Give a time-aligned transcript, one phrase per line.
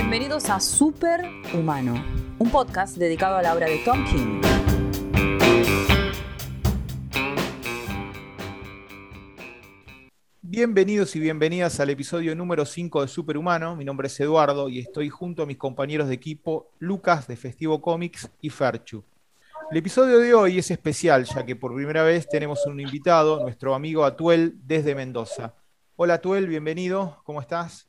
[0.00, 2.00] Bienvenidos a Super Humano,
[2.38, 4.40] un podcast dedicado a la obra de Tom King.
[10.40, 13.74] Bienvenidos y bienvenidas al episodio número 5 de Superhumano.
[13.74, 17.82] Mi nombre es Eduardo y estoy junto a mis compañeros de equipo Lucas de Festivo
[17.82, 19.02] Comics y Ferchu.
[19.72, 23.74] El episodio de hoy es especial ya que por primera vez tenemos un invitado, nuestro
[23.74, 25.56] amigo Atuel desde Mendoza.
[25.96, 27.87] Hola Atuel, bienvenido, ¿cómo estás?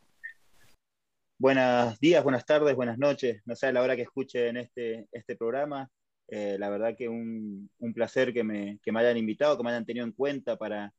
[1.42, 5.38] Buenos días, buenas tardes, buenas noches, no sé a la hora que escuchen este, este
[5.38, 5.90] programa.
[6.28, 9.70] Eh, la verdad que un, un placer que me, que me, hayan invitado, que me
[9.70, 10.94] hayan tenido en cuenta para,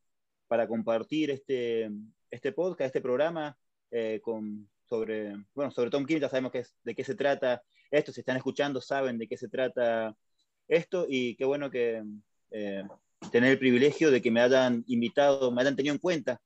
[0.49, 1.91] para compartir este,
[2.31, 3.55] este podcast, este programa
[3.91, 6.21] eh, con, sobre, bueno, sobre Tom King.
[6.21, 9.49] Ya sabemos que de qué se trata esto, si están escuchando saben de qué se
[9.51, 10.17] trata
[10.69, 12.03] esto y qué bueno que
[12.51, 12.83] eh,
[13.31, 16.41] tener el privilegio de que me hayan invitado, me hayan tenido en cuenta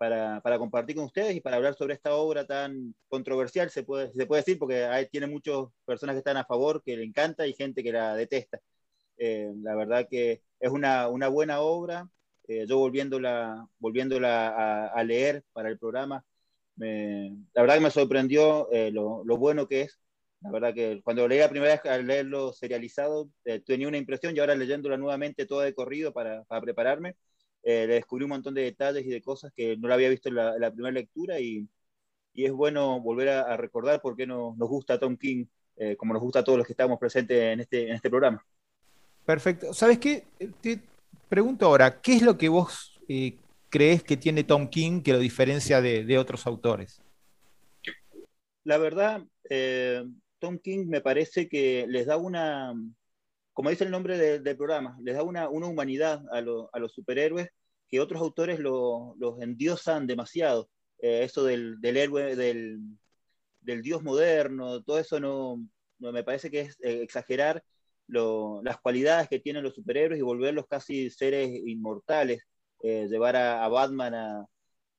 [0.00, 4.24] para, compartir con ustedes y para hablar sobre esta obra tan controversial, se puede, se
[4.26, 7.52] puede decir, porque hay, tiene muchas personas que están a favor, que le encanta y
[7.52, 8.60] gente que la detesta.
[9.18, 12.08] Eh, la verdad que es una, una buena obra.
[12.48, 16.24] Eh, yo volviéndola, volviéndola a, leer para el programa,
[16.76, 20.00] la verdad que me sorprendió eh, lo, lo bueno que es
[20.40, 24.34] la verdad que cuando leí la primera vez al leerlo serializado, eh, tenía una impresión
[24.34, 27.16] y ahora leyéndola nuevamente todo de corrido para prepararme,
[27.62, 30.28] eh, le descubrí un montón de detalles y de cosas que no la había visto
[30.28, 31.68] en la, en la primera lectura y,
[32.32, 35.96] y, es bueno volver a, a recordar por qué no, nos gusta Tom King, eh,
[35.96, 38.44] como nos gusta a todos los que estamos presentes en este, en este programa.
[39.24, 39.74] Perfecto.
[39.74, 40.24] ¿Sabes qué?
[40.60, 40.80] Te
[41.28, 43.36] pregunto ahora, ¿qué es lo que vos eh,
[43.68, 47.02] crees que tiene Tom King que lo diferencia de, de otros autores?
[48.64, 50.04] La verdad, eh,
[50.38, 52.74] Tom King me parece que les da una,
[53.60, 56.94] como dice el nombre de, del programa, les da una, humanidad a, lo, a, los
[56.94, 57.50] superhéroes
[57.90, 60.70] que otros autores los lo endiosan demasiado.
[60.98, 62.80] Eh, eso del, héroe, del,
[63.82, 65.62] dios moderno, todo eso no,
[65.98, 67.62] me parece que es eh, exagerar
[68.06, 72.40] las cualidades que tienen los superhéroes y volverlos casi seres inmortales,
[72.82, 74.46] eh, llevar a, Batman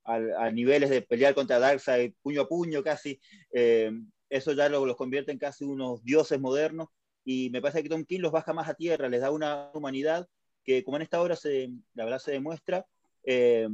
[0.05, 3.19] a, niveles de pelear contra Darkseid puño a puño casi.
[3.55, 3.91] Eh,
[4.29, 6.89] eso ya los lo convierte en casi unos dioses modernos
[7.23, 10.27] y me parece que Tom King los baja más a tierra, les da una humanidad
[10.63, 12.85] que como en esta obra se, la verdad se demuestra,
[13.23, 13.67] eh,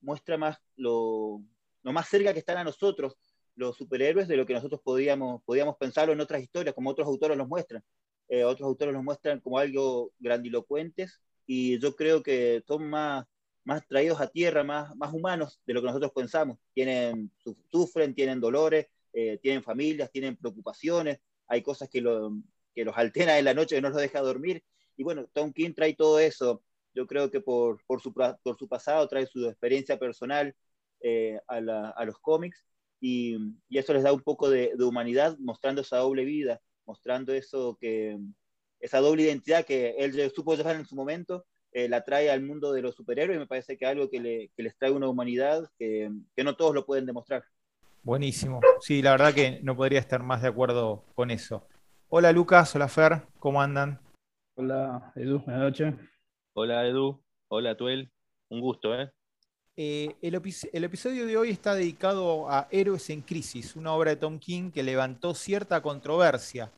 [0.00, 1.42] muestra más lo,
[1.82, 3.16] lo, más cerca que están a nosotros
[3.56, 7.36] los superhéroes de lo que nosotros podíamos, podíamos pensarlo en otras historias, como otros autores
[7.36, 7.82] los muestran.
[8.28, 13.26] Eh, otros autores los muestran como algo grandilocuentes y yo creo que son más,
[13.64, 16.58] más traídos a tierra, más, más humanos de lo que nosotros pensamos.
[16.72, 17.32] Tienen,
[17.70, 21.18] sufren, tienen dolores, eh, tienen familias, tienen preocupaciones,
[21.48, 22.32] hay cosas que, lo,
[22.80, 24.64] que los alteran en la noche, que no los deja dormir.
[24.96, 26.62] Y bueno, Tom King trae todo eso.
[26.94, 30.54] Yo creo que por, por, su, por su pasado trae su experiencia personal
[31.02, 32.64] eh, a, los cómics
[32.98, 33.36] y,
[33.68, 38.18] eso les da un poco de, humanidad, mostrando esa doble vida, mostrando eso que,
[38.80, 42.72] esa doble identidad que él supo llevar en su momento, eh, la trae al mundo
[42.72, 45.70] de los superhéroes y me parece que algo que, le, que les trae una humanidad
[45.78, 47.44] que, que no todos lo pueden demostrar.
[48.02, 48.60] Buenísimo.
[48.80, 51.66] Sí, la verdad que no podría estar más de acuerdo con eso.
[52.12, 54.00] Hola Lucas, hola Fer, ¿cómo andan?
[54.56, 55.94] Hola Edu, buenas noches.
[56.54, 58.10] Hola Edu, hola Tuel,
[58.48, 59.12] un gusto, ¿eh?
[59.76, 60.34] Eh, el,
[60.72, 64.72] el, episodio de hoy está dedicado a Héroes en Crisis, una obra de Tom King
[64.72, 66.72] que levantó cierta controversia,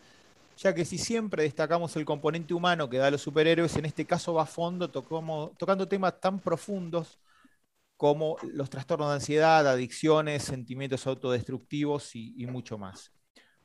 [0.58, 4.04] ya que si siempre destacamos el componente humano que da a los superhéroes, en este
[4.04, 7.18] caso va a fondo tocamos, tocando temas tan profundos
[7.96, 13.10] como los trastornos de ansiedad, adicciones, sentimientos autodestructivos y, y, mucho más.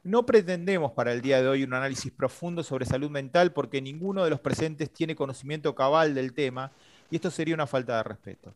[0.03, 4.23] No pretendemos para el día de hoy un análisis profundo sobre salud mental porque ninguno
[4.23, 6.71] de los presentes tiene conocimiento cabal del tema
[7.09, 8.55] y esto sería una falta de respeto.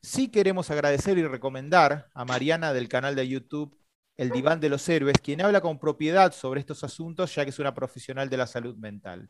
[0.00, 3.76] Sí queremos agradecer y recomendar a Mariana del canal de YouTube
[4.16, 7.58] El Diván de los Héroes, quien habla con propiedad sobre estos asuntos ya que es
[7.58, 9.28] una profesional de la salud mental.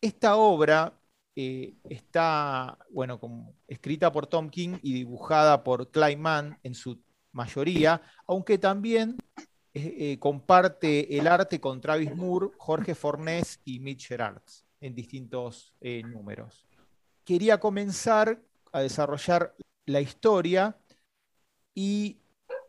[0.00, 0.94] Esta obra
[1.36, 3.20] eh, está, bueno,
[3.68, 7.00] escrita por Tom King y dibujada por Clay Mann en su
[7.32, 9.16] mayoría, aunque también
[9.72, 16.02] eh, comparte el arte con Travis Moore, Jorge Fornés y Mitch Gerards en distintos eh,
[16.02, 16.66] números.
[17.24, 19.54] Quería comenzar a desarrollar
[19.86, 20.76] la historia
[21.74, 22.20] y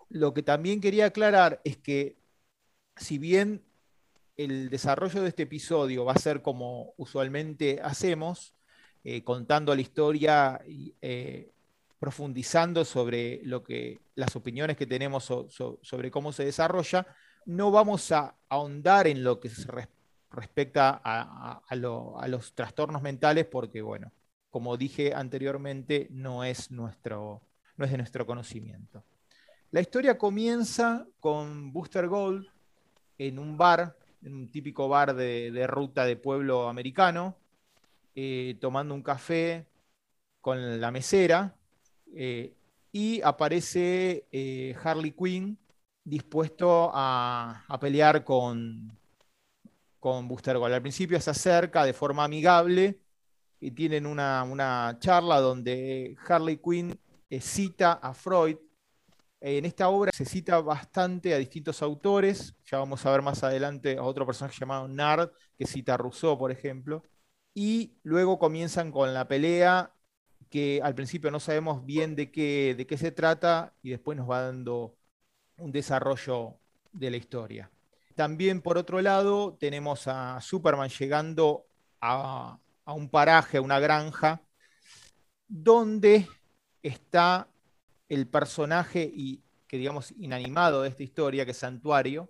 [0.09, 2.17] lo que también quería aclarar es que
[2.97, 3.63] si bien
[4.37, 8.55] el desarrollo de este episodio va a ser como usualmente hacemos,
[9.03, 10.61] eh, contando la historia
[11.01, 11.51] eh,
[12.01, 17.05] profundizando sobre lo que, las opiniones que tenemos so, so, sobre cómo se desarrolla,
[17.45, 19.87] no vamos a ahondar en lo que se res,
[20.31, 24.11] respecta a, los trastornos mentales, porque, bueno,
[24.49, 27.43] como dije anteriormente, no es, nuestro,
[27.77, 29.03] no es de nuestro conocimiento.
[29.69, 32.47] La historia comienza con Booster Gold
[33.19, 37.37] en un bar, en un típico bar de, ruta de pueblo americano,
[38.15, 39.67] eh, tomando un café
[40.41, 41.55] con la mesera,
[42.15, 42.55] eh,
[42.91, 45.57] y aparece eh, Harley Quinn
[46.03, 48.97] dispuesto a, pelear con,
[49.99, 50.73] con Booster Gold.
[50.73, 52.99] Al principio se acerca de forma amigable
[53.59, 56.99] y tienen una, charla donde Harley Quinn
[57.39, 58.57] cita a Freud.
[59.39, 63.97] En esta obra se cita bastante a distintos autores, ya vamos a ver más adelante
[63.97, 67.03] a otro personaje llamado Nard, que cita a Rousseau, por ejemplo,
[67.53, 69.93] y luego comienzan con la pelea
[70.51, 74.29] que al principio no sabemos bien de qué, de qué se trata y después nos
[74.29, 74.97] va dando
[75.57, 76.59] un desarrollo
[76.91, 77.71] de la historia.
[78.15, 81.67] También por otro lado tenemos a Superman llegando
[82.01, 84.41] a, un paraje, a una granja,
[85.47, 86.27] donde
[86.83, 87.47] está
[88.09, 92.29] el personaje y, que digamos inanimado de esta historia, que es Santuario.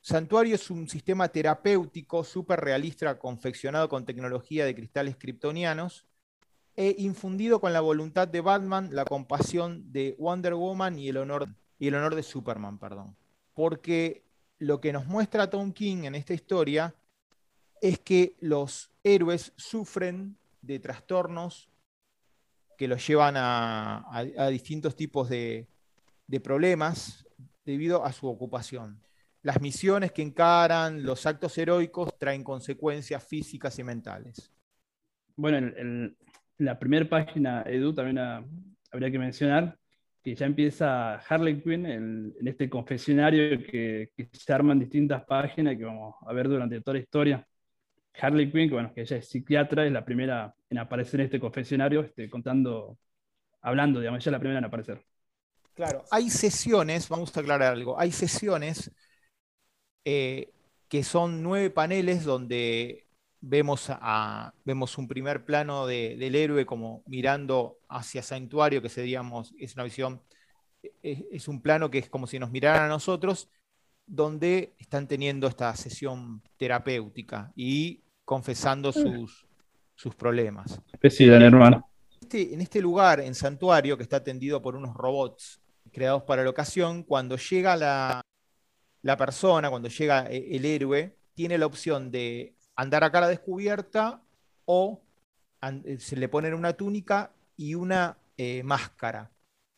[0.00, 6.09] Santuario es un sistema terapéutico súper realista confeccionado con tecnología de cristales kryptonianos
[6.76, 11.48] e infundido con la voluntad de Batman, la compasión de Wonder Woman y el honor,
[11.78, 13.16] y el honor de Superman, perdón.
[13.54, 14.24] Porque
[14.58, 16.94] lo que nos muestra Tom King en esta historia
[17.80, 21.70] es que los héroes sufren de trastornos
[22.80, 25.68] que los llevan a, distintos tipos de,
[26.42, 27.26] problemas
[27.64, 29.02] debido a su ocupación.
[29.42, 34.50] Las misiones que encaran, los actos heroicos traen consecuencias físicas y mentales.
[35.36, 36.16] Bueno, el,
[36.60, 39.78] la primera página, Edu, también habría que mencionar
[40.22, 46.14] que ya empieza Harley Quinn en, este confesionario que, se arman distintas páginas que vamos
[46.26, 47.46] a ver durante toda la historia.
[48.20, 51.40] Harley Quinn, que, bueno, que ella es psiquiatra, es la primera en aparecer en este
[51.40, 52.98] confesionario, este, contando,
[53.62, 55.02] hablando, digamos, ella es la primera en aparecer.
[55.74, 58.90] Claro, hay sesiones, vamos a aclarar algo, hay sesiones
[60.04, 60.50] eh,
[60.88, 63.06] que son nueve paneles donde
[63.40, 69.74] vemos, a, vemos un primer plano del héroe como mirando hacia Santuario, que seríamos, es
[69.74, 70.22] una visión,
[71.02, 73.50] es, un plano que es como si nos miraran a nosotros,
[74.06, 79.46] donde están teniendo esta sesión terapéutica y confesando sus,
[79.94, 80.80] sus problemas.
[81.42, 81.86] hermano.
[82.20, 85.60] Este, en este lugar, en Santuario, que está atendido por unos robots
[85.92, 88.20] creados para la ocasión, cuando llega la,
[89.02, 94.22] la persona, cuando llega eh, el héroe, tiene la opción de andar a cara descubierta
[94.64, 95.02] o
[95.84, 99.30] eh, se le ponen una túnica y una eh, máscara.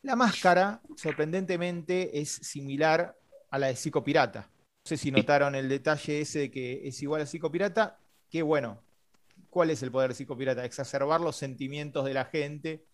[0.02, 3.16] La máscara, sorprendentemente, es similar
[3.50, 4.48] a la de Psicopirata.
[4.52, 7.98] No sé si notaron el detalle ese de que es igual a Psicopirata,
[8.30, 8.80] que bueno,
[9.50, 10.64] ¿cuál es el poder de Psicopirata?
[10.64, 12.84] Exacerbar los sentimientos de la gente.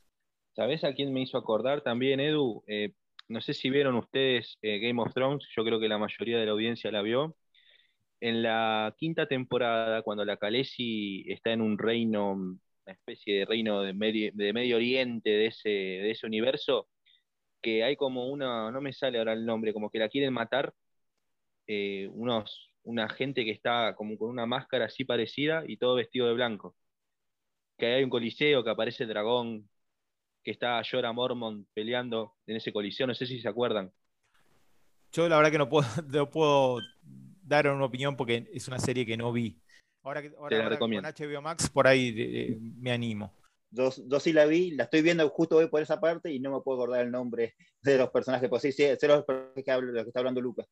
[0.56, 2.62] ¿Sabes a quién me hizo acordar también, Edu?
[2.66, 2.94] Eh,
[3.28, 6.52] no sé si vieron ustedes Game of Thrones, yo creo que la mayoría de la
[6.52, 7.37] audiencia la vio
[8.20, 13.82] en la quinta temporada, cuando la Khaleesi está en un reino, una especie de reino
[13.82, 16.88] de Medio, de medio Oriente de ese, de ese universo,
[17.62, 20.75] que hay como una, no me sale ahora el nombre, como que la quieren matar
[21.67, 26.26] eh, unos, una gente que está como con una máscara así parecida y todo vestido
[26.26, 26.76] de blanco.
[27.79, 29.69] Que hay un coliseo, que aparece el dragón,
[30.43, 33.93] que está Jorah Mormont peleando en ese coliseo, no sé si se acuerdan.
[35.13, 36.81] Yo la verdad que no puedo, no puedo
[37.48, 39.60] dar una opinión porque es una serie que no vi.
[40.02, 43.34] Ahora, que, ahora, con HBO Max por ahí me animo.
[43.70, 46.62] Yo, sí la vi, la estoy viendo justo hoy por esa parte y no me
[46.62, 48.48] puedo acordar el nombre de los personajes.
[48.48, 50.67] Pues sí, sí, sé los personajes que, hablo, que está hablando Lucas.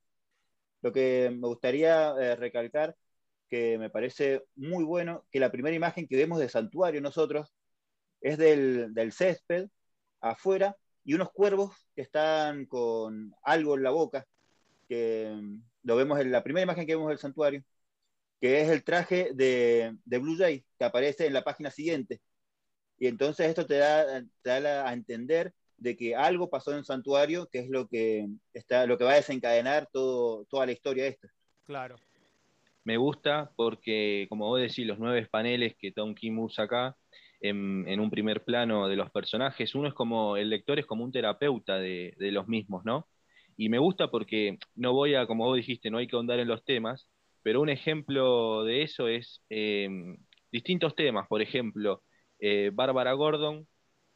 [0.81, 2.95] Lo que me gustaría eh, recalcar,
[3.49, 7.53] que me parece muy bueno, que la primera imagen que vemos de santuario nosotros
[8.21, 9.67] es del, del césped
[10.21, 14.25] afuera y unos cuervos que están con algo en la boca,
[14.89, 15.33] que
[15.87, 17.63] lo vemos en la primera imagen que vemos del santuario,
[18.41, 22.19] que es el traje de, de Blue Jay, que aparece en la página siguiente.
[22.99, 27.59] Y entonces esto te da, a entender de que algo pasó en el santuario, que
[27.59, 31.29] es lo que, está, lo que va a desencadenar todo, toda la historia esta.
[31.63, 31.95] Claro.
[32.83, 36.97] Me gusta porque, como vos decís, los nueve paneles que Tom Kim usa acá,
[37.39, 41.05] en, en, un primer plano de los personajes, uno es como, el lector es como
[41.05, 43.07] un terapeuta de, de los mismos, ¿no?
[43.57, 46.47] Y me gusta porque no voy a, como vos dijiste, no hay que ahondar en
[46.47, 47.09] los temas,
[47.41, 50.17] pero un ejemplo de eso es em,
[50.51, 51.27] distintos temas.
[51.27, 52.03] Por ejemplo,
[52.39, 53.67] eh, Bárbara Gordon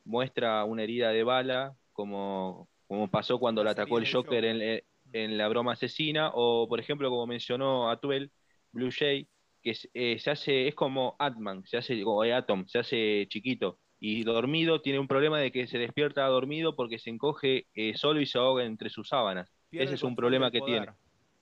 [0.05, 4.83] muestra una herida de bala, como, como pasó cuando la atacó el Joker en,
[5.13, 8.31] en, la broma asesina, o por ejemplo, como mencionó Atuel,
[8.71, 9.27] Blue Jay,
[9.62, 14.24] que eh, se hace, es como Atman, se hace, o Atom, se hace chiquito, y
[14.24, 18.25] dormido tiene un problema de que se despierta dormido porque se encoge eh, solo y
[18.25, 19.48] se ahoga entre sus sábanas.
[19.72, 20.88] Ese es un problema que tiene.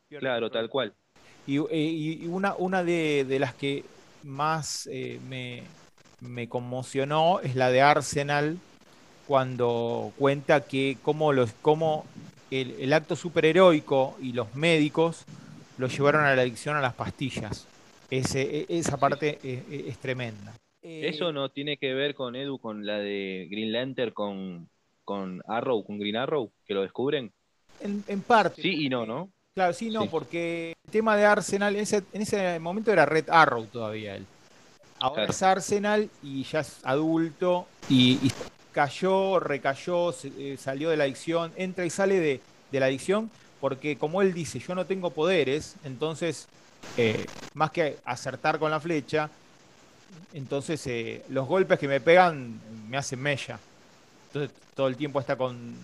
[0.10, 0.94] claro, tal cual.
[1.48, 3.86] Y, eh, una, una de, las que
[4.24, 5.20] más eh,
[6.20, 8.58] me, conmocionó es la de Arsenal
[9.26, 12.06] cuando cuenta que cómo, los, cómo
[12.52, 15.24] el, acto superheroico y los médicos
[15.78, 17.68] lo llevaron a la adicción a las pastillas.
[18.10, 20.54] Ese, e, esa parte es tremenda.
[20.82, 24.70] Eso eh, no tiene que ver con Edu, con la de Green Lantern, con,
[25.04, 27.32] con Arrow, con Green Arrow, que lo descubren.
[27.82, 28.62] En, parte.
[28.62, 29.32] Sí y no, ¿no?
[29.54, 33.30] Claro, sí, no, porque el tema de Arsenal, en ese, en ese momento era Red
[33.30, 34.26] Arrow todavía él.
[35.00, 38.20] Ahora es Arsenal y ya es adulto y,
[38.74, 42.42] cayó, recayó, eh, salió de la adicción, entra y sale de,
[42.80, 46.48] la adicción porque como él dice, yo no tengo poderes, entonces,
[46.98, 49.30] eh, más que acertar con la flecha,
[50.34, 53.60] entonces eh, los golpes que me pegan me hacen mella.
[54.28, 55.76] Entonces todo el tiempo está con,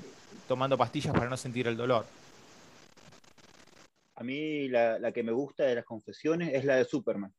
[0.47, 2.05] tomando pastillas para no sentir el dolor.
[4.15, 7.33] A mí la, que me gusta de las confesiones es la de Superman.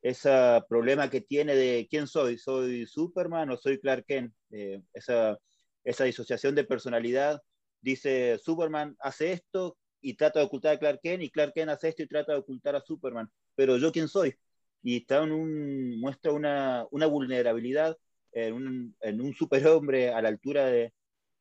[0.00, 0.30] Ese
[0.68, 4.32] problema que tiene de quién soy, soy Superman o soy Clark Kent.
[4.50, 5.38] Eh, esa,
[5.82, 7.40] esa disociación de personalidad.
[7.80, 11.88] Dice, Superman hace esto y trata de ocultar a Clark Kent y Clark Kent hace
[11.88, 13.30] esto y trata de ocultar a Superman.
[13.54, 14.34] Pero yo quién soy?
[14.84, 17.96] Y está en un, muestra una, una vulnerabilidad
[18.32, 20.92] en un, en un, superhombre a la altura de,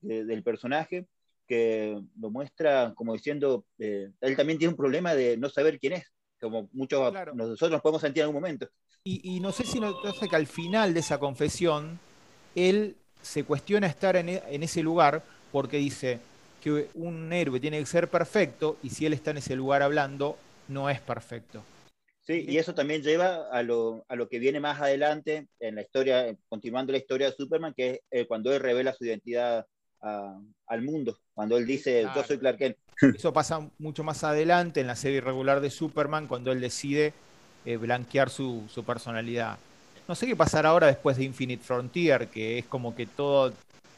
[0.01, 1.07] del personaje
[1.45, 5.93] que lo muestra como diciendo, eh, él también tiene un problema de no saber quién
[5.93, 6.05] es,
[6.39, 8.69] como muchos nosotros nos podemos sentir en algún momento.
[9.03, 11.99] Y, y no sé si notaste que al final de esa confesión,
[12.55, 15.21] él se cuestiona estar en, en ese lugar
[15.51, 16.19] porque dice
[16.61, 20.37] que un héroe tiene que ser perfecto y si él está en ese lugar hablando,
[20.69, 21.61] no es perfecto.
[22.25, 25.81] Sí, y eso también lleva a lo, a lo, que viene más adelante en la
[25.81, 29.65] historia, continuando la historia de Superman, que es eh, cuando él revela su identidad
[30.67, 32.77] al mundo, cuando él dice, yo soy Clark Kent.
[33.15, 37.13] Eso pasa mucho más adelante en la serie regular de Superman, cuando él decide
[37.63, 39.57] eh, blanquear su, su, personalidad.
[40.05, 43.53] No sé qué pasará ahora después de Infinite Frontier, que es como que todo,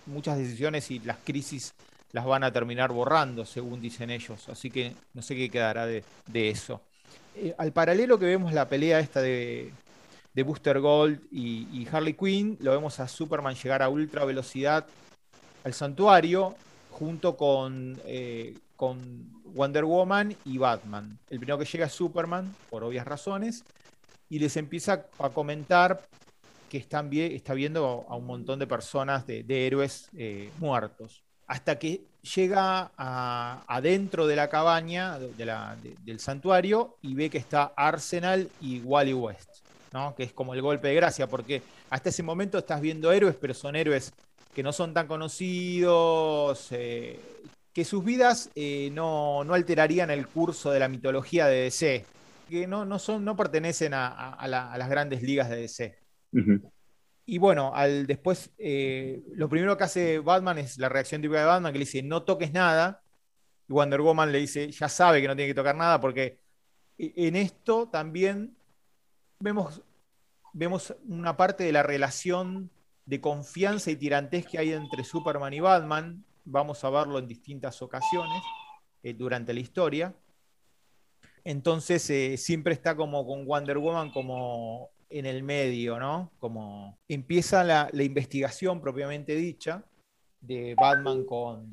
[0.06, 1.74] muchas decisiones y las crisis
[2.12, 4.48] las van a terminar borrando, según dicen ellos.
[4.48, 6.82] Así que no sé qué quedará de, de eso.
[7.36, 9.72] Eh, al paralelo que vemos la pelea esta de,
[10.34, 14.86] de Booster Gold y, Harley Quinn, lo vemos a Superman llegar a ultra velocidad
[15.64, 16.56] al santuario
[16.92, 21.18] junto con, eh, con Wonder Woman y Batman.
[21.30, 23.64] El primero que llega es Superman, por obvias razones,
[24.30, 26.02] y les empieza a comentar
[26.70, 32.02] que están está viendo a un montón de personas, de, héroes eh, muertos hasta que
[32.36, 39.50] llega adentro de la cabaña del santuario y ve que está Arsenal y Wally West,
[39.94, 40.16] ¿no?
[40.16, 43.54] que es como el golpe de gracia, porque hasta ese momento estás viendo héroes, pero
[43.54, 44.14] son héroes
[44.56, 47.20] que no son tan conocidos, eh,
[47.74, 52.06] que sus vidas eh, no, alterarían el curso de la mitología de DC,
[52.50, 55.98] que no, son, no pertenecen a, las grandes ligas de DC.
[57.26, 61.46] Y bueno, al después, eh, lo primero que hace Batman es la reacción típica de
[61.46, 63.02] Batman, que le dice, no toques nada.
[63.68, 66.40] Y Wonder Woman le dice, ya sabe que no tiene que tocar nada, porque
[66.98, 68.56] e, en esto también
[69.40, 69.82] vemos,
[70.54, 72.70] vemos una parte de la relación
[73.06, 76.24] de confianza y tirantez que hay entre Superman y Batman.
[76.44, 78.42] Vamos a verlo en distintas ocasiones
[79.02, 80.16] eh, durante la historia.
[81.44, 86.32] Entonces eh, siempre está como con Wonder Woman como en el medio, ¿no?
[86.40, 89.84] Como empieza la, investigación propiamente dicha
[90.42, 91.72] de Batman con,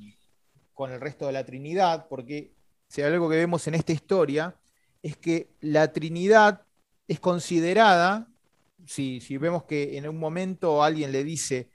[0.75, 2.53] con el resto de la Trinidad, porque
[2.89, 4.55] si algo que vemos en esta historia
[5.03, 6.63] es que la Trinidad
[7.09, 8.29] es considerada,
[8.87, 11.71] si, si vemos que en un momento alguien le dice,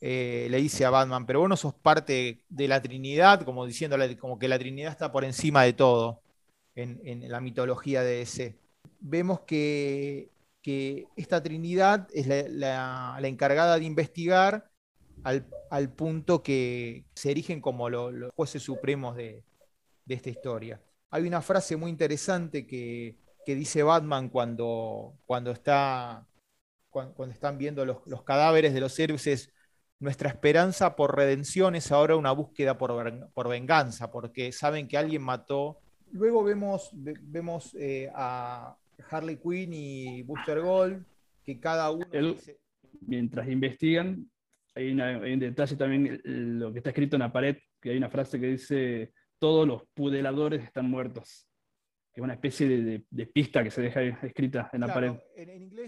[0.00, 4.16] eh, le dice a Batman, pero vos no sos parte de la Trinidad, como diciéndole
[4.16, 6.22] como que la Trinidad está por encima de todo
[6.74, 8.56] en, en la mitología de ese.
[9.00, 10.30] Vemos que
[10.62, 14.70] que esta Trinidad es la, encargada de investigar
[15.22, 19.44] al, punto que se erigen como los jueces supremos de,
[20.08, 20.82] esta historia.
[21.10, 26.24] Hay una frase muy interesante que, dice Batman cuando, cuando, está,
[26.88, 29.50] cuando, están viendo los, cadáveres de los héroes
[30.00, 35.22] nuestra esperanza por redención es ahora una búsqueda por, por venganza, porque saben que alguien
[35.22, 35.78] mató.
[36.10, 38.76] Luego vemos, vemos eh, a,
[39.08, 41.04] Harley Quinn y Booster Gold,
[41.44, 42.06] que cada uno...
[43.02, 44.28] Mientras investigan,
[44.74, 48.38] hay, un detalle también, lo que está escrito en la pared, que hay una frase
[48.38, 51.46] que dice, todos los pudeladores están muertos.
[52.12, 55.12] Que es una especie de, pista que se deja escrita en la pared.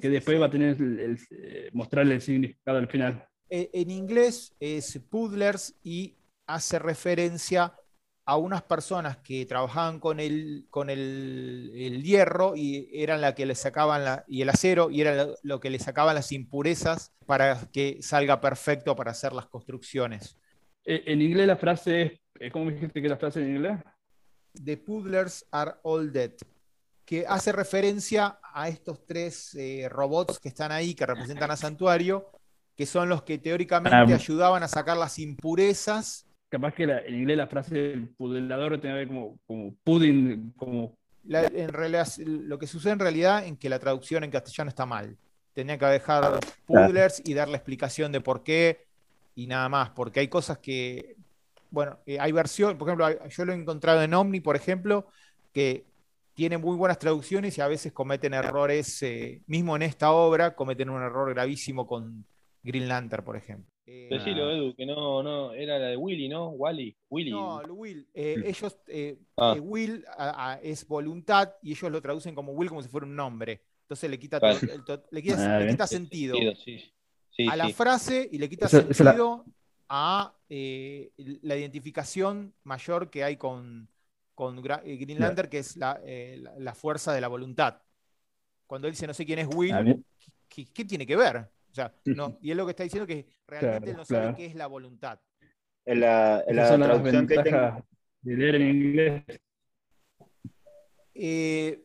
[0.01, 3.27] que después va a tener el, eh, mostrarle el significado al final.
[3.49, 6.17] en inglés es Puddlers y
[6.47, 7.75] hace referencia
[8.25, 13.47] a unas personas que trabajaban con el, con el, el hierro y eran la que
[13.47, 17.13] le sacaban la, y el acero y era lo, lo que le sacaban las impurezas
[17.27, 20.37] para que salga perfecto para hacer las construcciones.
[20.85, 23.81] Eh, En inglés la frase es, eh, ¿cómo me dijiste que la frase en inglés?
[24.55, 26.33] The Puddlers are all dead,
[27.05, 32.31] que hace referencia a estos tres eh, robots que están ahí, que representan a Santuario,
[32.77, 34.17] que son los que teóricamente Ah.
[34.17, 36.27] ayudaban a sacar las impurezas.
[36.53, 40.53] Capaz que la- en inglés la frase del pudelador tiene que ver como, como pudding,
[40.55, 44.69] como La- en realidad, lo que sucede en realidad es que la traducción en castellano
[44.69, 45.17] está mal.
[45.55, 48.85] Tenía que dejar Puddlers y dar la explicación de por qué
[49.35, 51.17] y nada más, porque hay cosas que,
[51.71, 55.07] bueno, eh, hay versión, por ejemplo, yo lo he encontrado en Omni, por ejemplo,
[55.55, 55.87] que
[56.35, 60.91] tiene muy buenas traducciones y a veces cometen errores, eh, mismo en esta obra, cometen
[60.91, 62.27] un error gravísimo con
[62.63, 63.72] Green Lantern, por ejemplo.
[63.85, 66.51] Eh, Decilo, Edu, que no, no, era la de Willy, ¿no?
[66.51, 67.31] Wally, Willy.
[67.31, 68.07] No, Will.
[68.15, 69.55] eh, ellos, eh, Ah.
[69.57, 73.07] eh, Will a- a- es voluntad y ellos lo traducen como Will como si fuera
[73.07, 73.63] un nombre.
[73.83, 74.59] Entonces le quita, Vale.
[74.61, 76.81] el le quita, Ah, le quita sentido sí.
[77.31, 79.45] Sí, a la frase y le quita la- sentido
[79.89, 81.11] a eh,
[81.43, 83.89] la identificación mayor que hay con,
[84.35, 85.21] con Gra- Green Claro.
[85.31, 87.81] Lantern, que es la, eh, la- la fuerza de la voluntad.
[88.67, 90.05] Cuando él dice no sé quién es Will, Ah, bien.
[90.49, 91.49] ¿qué, qué tiene que ver?
[91.73, 94.37] O sea, no, y él lo que está diciendo que realmente Claro, no sabe claro.
[94.37, 95.19] qué es la voluntad.
[95.87, 97.87] En la, en la son las traducción que tengo,
[98.21, 99.25] de leer en inglés.
[101.15, 101.83] Eh,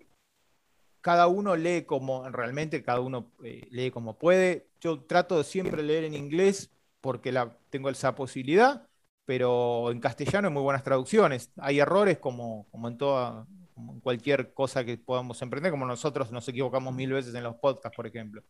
[1.00, 4.68] cada uno lee como, realmente cada uno eh, lee como puede.
[4.82, 8.90] Yo trato de siempre leer en inglés porque la, tengo esa posibilidad,
[9.24, 11.54] pero en castellano hay muy buenas traducciones.
[11.58, 16.30] Hay errores como, como en toda, como en cualquier cosa que podamos emprender, como nosotros
[16.30, 18.44] nos equivocamos mil veces en los podcasts, por ejemplo.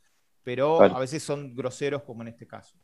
[0.48, 2.77] Pero a veces son groseros como en este caso.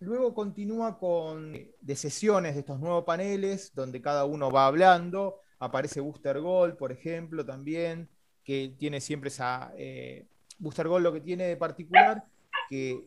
[0.00, 5.38] Luego continúa con eh, de sesiones de estos nuevos paneles, donde cada uno va hablando.
[5.60, 8.08] Aparece Booster Gold, por ejemplo, también,
[8.42, 9.72] que tiene siempre esa.
[9.76, 10.26] eh,
[10.58, 12.24] Booster Gold lo que tiene de particular,
[12.68, 13.06] que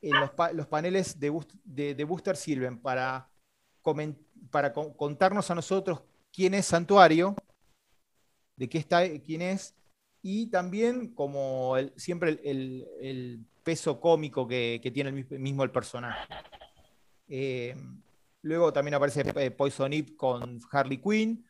[0.00, 3.28] en los, pa- los paneles de, Boost- de- de Booster sirven para,
[4.52, 7.34] para con- contarnos a nosotros quién es Santuario,
[8.56, 9.74] de qué está, quién es,
[10.26, 15.30] y también como el- siempre el, el- el peso cómico que, que tiene el mis-
[15.38, 16.32] mismo el personaje.
[17.28, 17.76] Eh,
[18.40, 21.46] luego también aparece eh, Poison Ivy con Harley Quinn,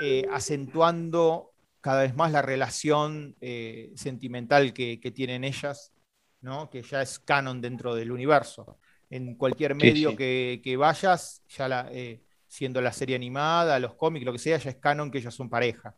[0.00, 5.92] eh, acentuando cada vez más la relación eh, sentimental que, que tienen ellas,
[6.40, 6.68] ¿no?
[6.70, 8.76] que ya es canon dentro del universo.
[9.08, 10.16] En cualquier medio sí.
[10.16, 11.92] Que, que vayas, ya la,
[12.48, 15.48] siendo la serie animada, los cómics, lo que sea, ya es canon que ellas son
[15.48, 15.94] pareja.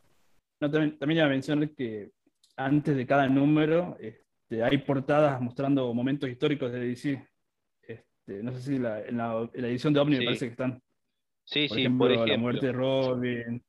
[0.60, 2.10] No, también, también iba a mencionar que
[2.56, 7.28] antes de cada número este, hay portadas mostrando momentos históricos de DC.
[7.82, 10.20] Este, no sé si la- en, la, en la edición de Omni Sí.
[10.20, 10.82] me parece que están.
[11.44, 13.62] Sí, Por sí, ejemplo, por la muerte de Robin.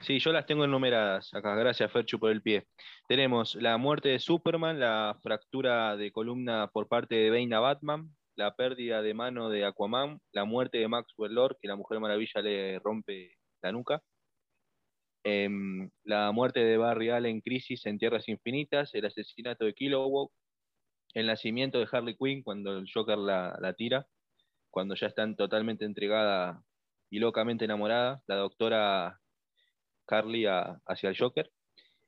[0.00, 1.54] Sí, yo las tengo enumeradas acá.
[1.54, 2.66] Gracias, Ferchu, por el pie.
[3.08, 8.10] Tenemos la muerte de Superman, la fractura de columna por parte de Bane a Batman,
[8.34, 12.42] la pérdida de mano de Aquaman, la muerte de Maxwell Lord, que la Mujer Maravilla
[12.42, 14.02] le rompe la nuca,
[15.28, 20.30] em, la muerte de Barry Allen Crisis en Tierras Infinitas, el asesinato de Kilowog,
[21.14, 24.06] el nacimiento de Harley Quinn cuando el Joker la, la tira,
[24.70, 26.62] cuando ya están totalmente entregada
[27.10, 29.18] y locamente enamorada, la doctora
[30.06, 31.50] Carly hacia el Joker.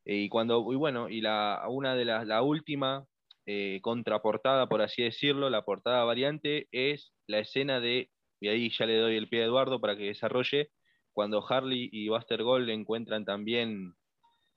[0.05, 3.05] Eh, y cuando, y bueno, y la, una de las, la última
[3.47, 8.87] eh, contraportada, por así decirlo, la portada variante, es la escena de, y ahí ya
[8.87, 10.71] le doy el pie a Eduardo para que desarrolle,
[11.19, 13.93] cuando Harley y Buster Gold encuentran también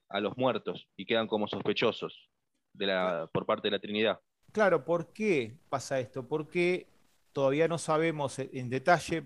[0.08, 2.30] a los muertos y quedan como sospechosos
[2.72, 4.20] de la, por parte de la Trinidad.
[4.52, 6.28] Claro, ¿por qué pasa esto?
[6.28, 6.86] Porque
[7.32, 9.24] todavía no sabemos en detalle,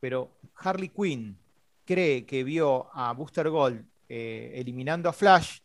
[0.00, 1.38] pero Harley Quinn
[1.84, 5.60] cree que vio a Booster Gold eh, eliminando a Flash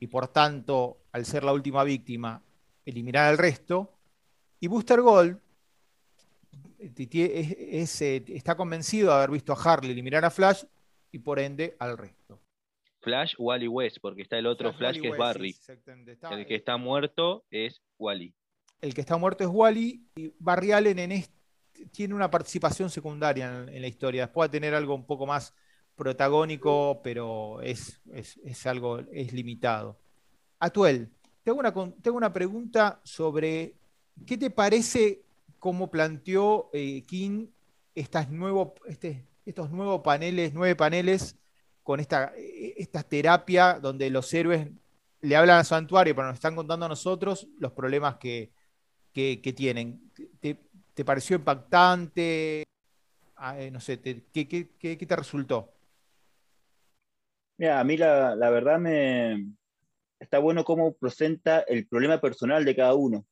[0.00, 2.42] y por tanto, al ser la última víctima,
[2.84, 3.88] eliminar al resto.
[4.58, 5.38] Y Booster Gold
[6.92, 10.64] es- es, eh, está convencido de haber visto a Harley eliminar a Flash
[11.12, 12.40] y por ende al resto.
[13.00, 15.52] Flash, Wally West, porque está el otro Flash, que es Barry.
[15.52, 16.12] sí, exactamente.
[16.12, 18.34] Está- El que está muerto es Wally.
[18.80, 21.34] el que está muerto es Wally y Barry Allen en este,
[21.92, 24.22] tiene una participación secundaria en, en la historia.
[24.26, 25.54] Después va a tener algo un poco más
[25.96, 29.98] protagónico, pero es, es- es algo es limitado.
[30.60, 31.10] Atuel,
[31.42, 33.74] tengo una, tengo una pregunta sobre
[34.26, 35.23] qué te parece
[35.64, 37.46] cómo planteó eh, King
[37.94, 41.38] este- estos nuevos paneles, nueve paneles
[41.82, 44.68] con esta, eh, terapia donde los héroes
[45.22, 48.52] le hablan al santuario, pero nos están contando a nosotros los problemas que,
[49.56, 50.12] tienen.
[50.38, 52.64] ¿Te, pareció impactante?
[53.34, 55.72] Ah, eh, no sé, ¿qué, qué, te resultó?
[57.56, 59.46] Mira, a mí la, la verdad me
[60.20, 63.24] está bueno cómo presenta el problema personal de cada uno,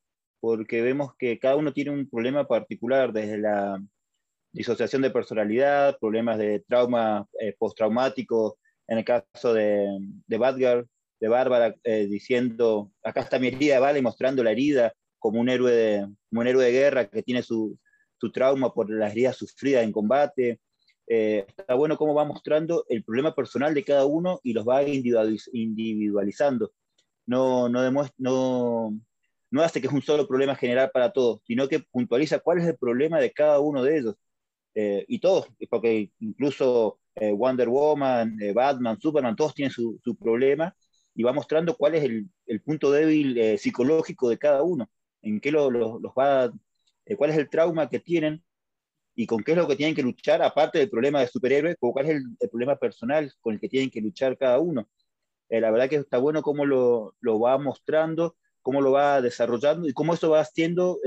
[0.43, 3.81] porque vemos que cada uno tiene un problema particular, desde la
[4.51, 9.87] disociación de personalidad, problemas de trauma eh, postraumático, en el caso de,
[10.27, 10.85] de Badger,
[11.21, 15.39] de Bárbara, eh, diciendo, acá está mi herida de bala y mostrando la herida como
[15.39, 17.79] un héroe de, un héroe de guerra que tiene su,
[18.21, 20.59] su trauma por las heridas sufridas en combate.
[21.07, 24.83] Eh, está bueno cómo va mostrando el problema personal de cada uno y los va
[24.83, 26.73] individualizando.
[27.27, 28.99] No, no, no,
[29.53, 32.67] no hace que es un solo problema general para todos, sino que puntualiza cuál es
[32.67, 34.17] el problema de cada uno de ellos.
[34.75, 40.75] Eh, y todos, porque incluso Wonder Woman, Batman, Superman, todos tienen su, problema
[41.15, 44.91] y va mostrando cuál es el, punto débil eh, psicológico de cada uno,
[45.23, 46.53] en qué los va,
[47.07, 48.43] eh, cuál es el trauma que tienen
[49.15, 52.07] y con qué es lo que tienen que luchar, aparte del problema de superhéroe, cuál
[52.07, 54.89] es el, problema personal con el que tienen que luchar cada uno.
[55.49, 59.89] Eh, la verdad que está bueno cómo lo, lo, va mostrando, cómo lo va desarrollando
[59.89, 60.99] y cómo eso va siendo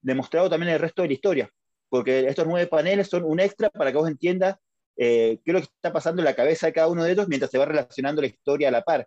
[0.00, 1.50] demostrado también en el resto de la historia,
[1.88, 4.56] porque estos nueve paneles son un extra para que vos entiendas
[4.96, 7.28] eh, qué es lo que está pasando en la cabeza de cada uno de ellos
[7.28, 9.06] mientras se va relacionando la historia a la par.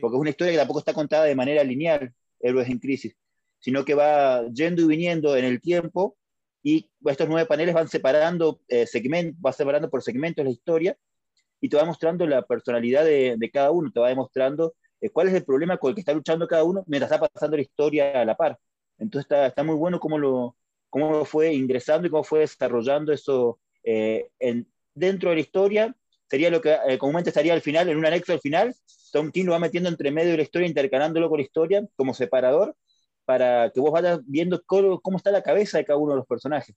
[0.00, 3.16] Porque es una historia que tampoco está contada de manera lineal, Héroes en Crisis,
[3.58, 6.16] sino que va yendo y viniendo en el tiempo
[6.62, 10.96] y estos nueve paneles van separando eh, segmentos, va separando por segmentos la historia
[11.60, 15.34] y te va mostrando la personalidad de, cada uno, te va demostrando eh, cuál es
[15.34, 18.24] el problema con el que está luchando cada uno mientras está pasando la historia a
[18.24, 18.58] la par.
[18.98, 20.56] Entonces está, está muy bueno cómo lo,
[20.90, 25.96] cómo lo fue ingresando y cómo fue desarrollando eso en, dentro de la historia,
[26.28, 28.74] sería lo que eh, comúnmente estaría al final, en un anexo al final.
[29.12, 32.14] Tom King lo va metiendo entre medio de la historia, intercalándolo con la historia como
[32.14, 32.76] separador,
[33.24, 36.74] para que vos vayas viendo cómo, está la cabeza de cada uno de los personajes.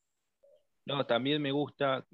[0.86, 2.06] No, también me gusta,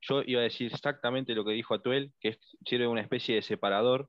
[0.00, 4.08] yo iba a decir exactamente lo que dijo Atuel, que sirve una especie de separador,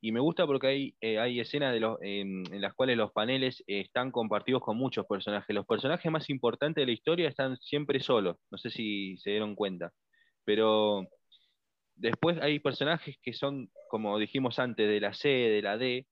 [0.00, 3.64] y me gusta porque hay, eh, hay escenas de los, en, las cuales los paneles
[3.66, 5.54] están compartidos con muchos personajes.
[5.54, 9.54] Los personajes más importantes de la historia están siempre solos, no sé si se dieron
[9.56, 9.92] cuenta.
[10.44, 11.06] Pero
[11.96, 16.06] después hay personajes que son, como dijimos antes, de la C, de la D,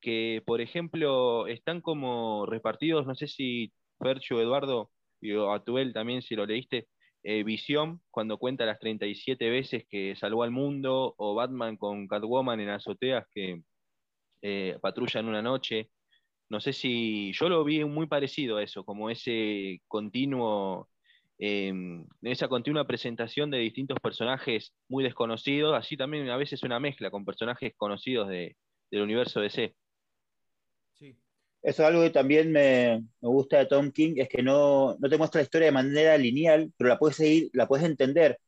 [0.00, 6.36] que por ejemplo están como repartidos, no sé si Fercho, Eduardo, y Atuel también, si
[6.36, 6.88] lo leíste,
[7.22, 12.60] eh, Visión, cuando cuenta las 37 veces que salvó al mundo, o Batman con Catwoman
[12.60, 13.62] en azoteas que
[14.42, 15.90] eh, patrullan una noche.
[16.48, 20.88] No sé si yo lo vi muy parecido a eso, como ese continuo
[21.38, 27.10] en esa continua presentación de distintos personajes muy desconocidos, así también a veces una mezcla
[27.10, 28.56] con personajes conocidos del
[28.90, 29.74] universo DC.
[31.62, 35.18] Eso es algo que también me, gusta de Tom King, es que no, no, te
[35.18, 38.38] muestra la historia de manera lineal, pero la puedes seguir, la puedes entender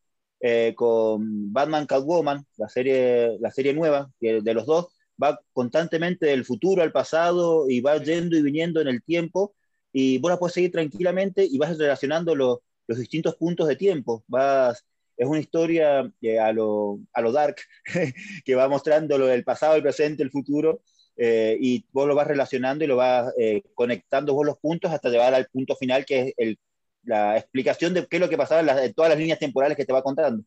[0.40, 4.88] eh, con Batman Catwoman, la serie, la serie nueva de los dos,
[5.22, 9.54] va constantemente del futuro al pasado y va yendo y viniendo en el tiempo
[9.92, 14.24] y vos la puedes seguir tranquilamente y vas relacionando los los distintos puntos de tiempo.
[14.26, 14.84] Vas,
[15.16, 17.56] es una historia eh, a, lo, a lo dark,
[18.44, 20.82] que va mostrando lo del pasado, el presente, el futuro,
[21.22, 25.10] eh, y vos lo vas relacionando y lo vas eh, conectando vos los puntos hasta
[25.10, 26.56] llegar al punto final, que es
[27.02, 29.92] la explicación de qué es lo que pasaba en, todas las líneas temporales que te
[29.92, 30.42] va contando.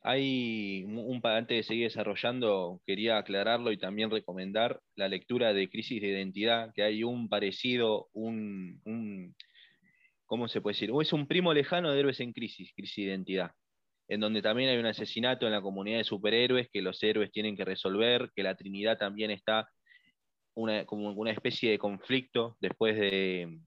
[0.00, 6.00] Hay un antes de seguir desarrollando, quería aclararlo y también recomendar la lectura de Crisis
[6.00, 9.36] de Identidad, que hay un parecido, un, un
[10.24, 10.90] ¿cómo se puede decir?
[10.90, 13.50] O es un primo lejano de Héroes en Crisis, Crisis de Identidad,
[14.08, 17.56] en donde también hay un asesinato en la comunidad de superhéroes que los héroes tienen
[17.56, 19.68] que resolver, que la Trinidad también está
[20.54, 23.60] una, como una especie de conflicto después de,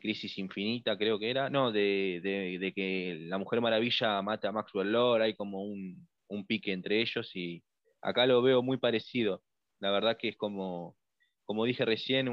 [0.00, 5.22] Crisis Infinita, creo que era, no, de, que la Mujer Maravilla mata a Maxwell Lord,
[5.22, 6.06] hay como un,
[6.46, 7.62] pique entre ellos y
[8.02, 9.42] acá lo veo muy parecido.
[9.78, 10.96] La verdad que es como,
[11.44, 12.28] como dije recién,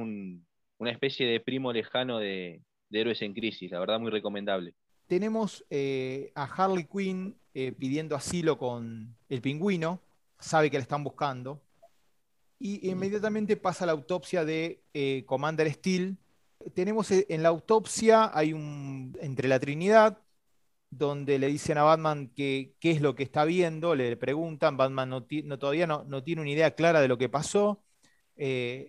[0.77, 4.73] una especie de primo lejano de, de Héroes en Crisis, la verdad muy recomendable.
[5.13, 10.01] Tenemos eh, a Harley Quinn eh, pidiendo asilo con el pingüino,
[10.39, 11.61] sabe que le están buscando,
[12.57, 16.17] y inmediatamente pasa la autopsia de eh, Commander Steel.
[16.73, 20.17] Tenemos en la autopsia, hay un, entre la Trinidad,
[20.89, 25.09] donde le dicen a Batman que, qué es lo que está viendo, le preguntan, Batman
[25.09, 25.27] no,
[25.59, 27.83] todavía no, no, tiene una idea clara de lo que pasó,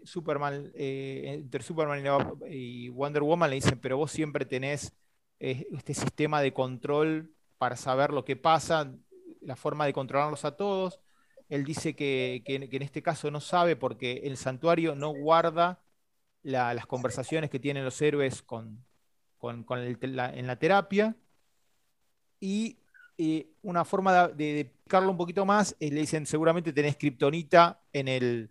[0.04, 2.02] Superman, entre Superman
[2.48, 4.94] y Wonder Woman le dicen, pero vos siempre tenés
[5.38, 8.92] este sistema de control para saber lo que pasa,
[9.40, 11.00] la forma de controlarlos a todos.
[11.48, 15.82] Él dice que, en este caso no sabe porque el santuario no guarda
[16.42, 18.84] las conversaciones que tienen los héroes con,
[19.42, 21.16] en la terapia.
[22.40, 22.78] Y
[23.62, 28.50] una forma de, explicarlo un poquito más es, le dicen, seguramente tenés kriptonita en el,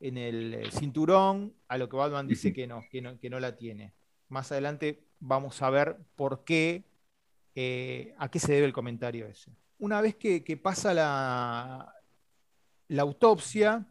[0.00, 3.38] en el eh, cinturón, a lo que Batman dice que no, que no, que no
[3.38, 3.94] la tiene.
[4.28, 6.84] Más adelante vamos a ver por qué,
[7.54, 9.52] eh, a qué se debe el comentario ese.
[9.78, 11.94] Una vez que, pasa la,
[12.88, 13.86] la, autopsia,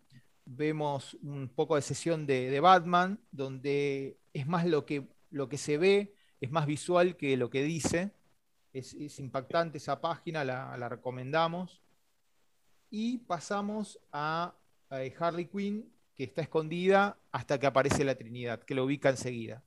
[0.46, 5.78] vemos un poco de sesión de, Batman, donde es más lo que, lo que se
[5.78, 8.12] ve, es más visual que lo que dice.
[8.74, 11.82] Es, impactante esa página, la, recomendamos.
[12.90, 14.56] Y pasamos a,
[14.90, 19.64] Harley Quinn, que está escondida hasta que aparece la Trinidad, que lo ubica enseguida.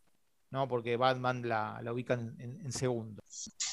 [0.53, 0.69] ¿No?
[0.69, 3.23] porque Batman la, ubica en, segundo.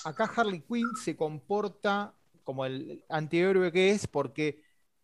[0.05, 2.13] Acá Harley Quinn se comporta
[2.43, 4.63] como el antihéroe que es porque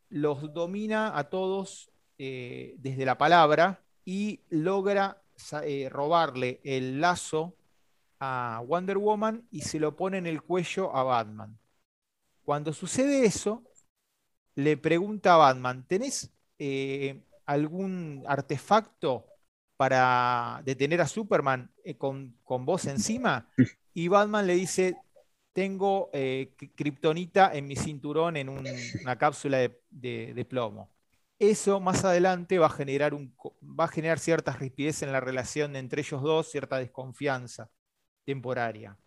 [0.10, 5.22] los domina a todos eh, desde la palabra y logra
[5.64, 7.56] eh, robarle el lazo
[8.20, 11.60] a Wonder Woman y se lo pone en el cuello a Batman.
[12.46, 13.64] Cuando sucede eso,
[14.56, 19.26] le pregunta a Batman, ¿tenés eh, algún artefacto
[19.78, 23.50] para detener a Superman eh, con, con, vos encima?
[23.94, 24.98] Y Batman le dice,
[25.56, 29.58] tengo eh, kriptonita en mi cinturón en una cápsula
[29.90, 30.90] de, plomo.
[31.40, 35.78] Eso más adelante va a, generar un, va a generar cierta rigidez en la relación
[35.78, 37.70] entre ellos dos, cierta desconfianza
[38.26, 38.98] temporaria.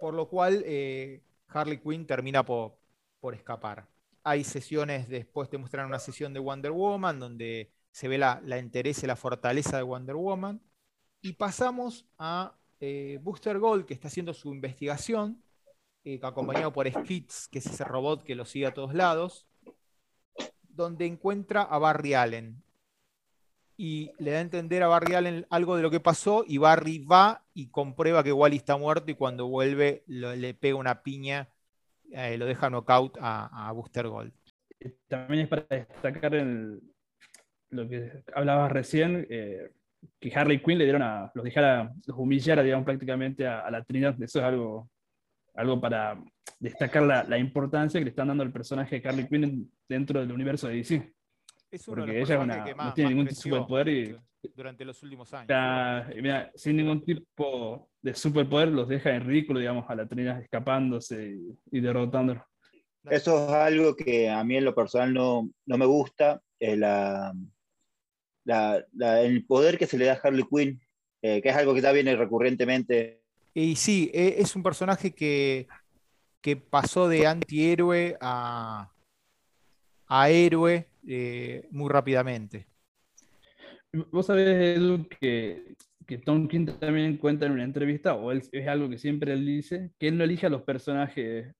[0.00, 2.78] Por lo cual eh, Harley Quinn termina por,
[3.20, 3.86] por, escapar.
[4.22, 8.60] Hay sesiones, después te muestran una sesión de Wonder Woman donde se ve la, la
[8.60, 10.62] interés y la fortaleza de Wonder Woman.
[11.20, 15.42] Y pasamos a eh, Booster Gold, que está haciendo su investigación,
[16.04, 19.48] eh, acompañado por Skits, que es ese robot que lo sigue a todos lados,
[20.68, 22.62] donde encuentra a Barry Allen,
[23.76, 27.00] y le da a entender a Barry Allen algo de lo que pasó y Barry
[27.00, 31.48] va y comprueba que Wally está muerto y cuando vuelve le pega una piña,
[32.12, 34.32] eh, lo deja knockout a, a Booster Gold.
[35.08, 36.36] También es para destacar
[37.70, 39.70] lo que hablabas recién, eh,
[40.20, 44.20] que Harley Quinn le dieron a, los dejara, los humillara, digamos, prácticamente a, la Trinidad.
[44.22, 44.90] Eso es algo,
[45.54, 46.18] algo para
[46.58, 50.32] destacar la, la, importancia que le están dando al personaje de Harley Quinn dentro del
[50.32, 51.12] universo de DC.
[51.70, 54.16] Es uno Porque ella no tiene ningún superpoder y,
[54.54, 56.52] durante los últimos años.
[56.54, 61.36] sin ningún tipo de superpoder los deja en ridículo, digamos, a la Trinidad escapándose
[61.70, 62.44] y, derrotándolo.
[63.04, 67.32] Eso es algo que a mí en lo personal no, no me gusta, la,
[68.48, 70.80] la, el poder que se le da a Harley Quinn,
[71.22, 73.20] eh, que es algo que está viene recurrentemente.
[73.54, 75.66] Y sí, e, es un personaje que,
[76.40, 78.90] que pasó de antihéroe a,
[80.06, 82.66] a héroe eh, muy rápidamente.
[84.10, 85.74] Vos sabés, Edu, que,
[86.06, 89.90] que Tom King también cuenta en una entrevista, o es algo que siempre él dice,
[89.98, 91.54] que él no elige a los personajes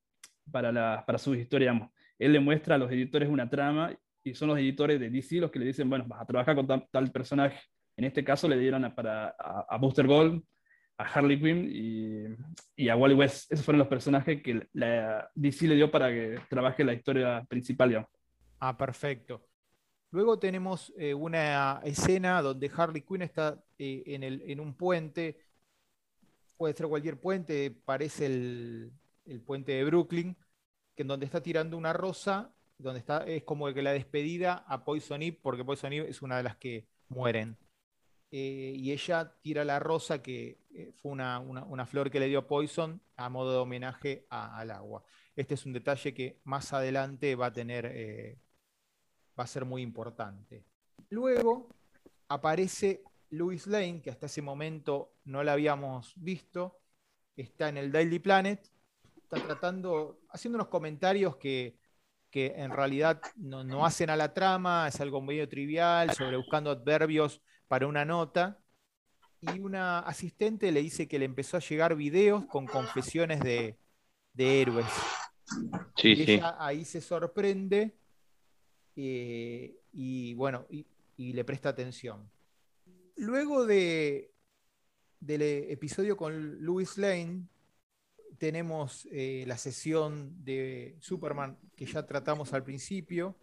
[0.50, 1.76] para, la, para sus historias.
[2.18, 3.96] Él le muestra a los editores una trama
[4.28, 6.66] y son los editores de DC los que le dicen, bueno, vas a trabajar con
[6.66, 7.60] tal, personaje.
[7.96, 10.42] En este caso le dieron a, para, a, Booster Gold,
[10.98, 12.36] a Harley Quinn
[12.76, 13.50] y, a Wally West.
[13.52, 14.68] Esos fueron los personajes que
[15.34, 18.10] DC le dio para que trabaje la historia principal, digamos.
[18.60, 19.48] Ah, perfecto.
[20.10, 25.38] Luego tenemos eh, una escena donde Harley Quinn está eh, en, el, en, un puente,
[26.56, 28.92] puede ser cualquier puente, parece el,
[29.44, 30.36] puente de Brooklyn,
[30.94, 34.84] que en donde está tirando una rosa, donde está, es como que la despedida a
[34.84, 37.58] Poison Ivy, porque Poison Ivy es una de las que mueren.
[38.30, 40.60] Eh, y ella tira la rosa, que
[40.96, 45.02] fue una, flor que le dio Poison a modo de homenaje al agua.
[45.34, 48.38] Este es un detalle que más adelante va a tener
[49.38, 50.64] va a ser muy importante.
[51.10, 51.68] Luego
[52.28, 56.80] aparece Louis Lane, que hasta ese momento no la habíamos visto,
[57.36, 58.70] está en el Daily Planet,
[59.16, 61.78] está tratando, haciendo unos comentarios que,
[62.32, 67.86] en realidad no, hacen a la trama, es algo medio trivial, sobre buscando adverbios para
[67.86, 68.60] una nota.
[69.40, 73.78] Y una asistente le dice que le empezó a llegar videos con confesiones de,
[74.36, 74.86] héroes.
[75.96, 77.96] Sí, y ella ahí se sorprende
[78.96, 82.30] eh, y bueno, y, le presta atención.
[83.16, 84.32] Luego de,
[85.20, 87.48] del episodio con Louis Lane,
[88.38, 93.36] tenemos eh, la sesión de Superman que ya tratamos al principio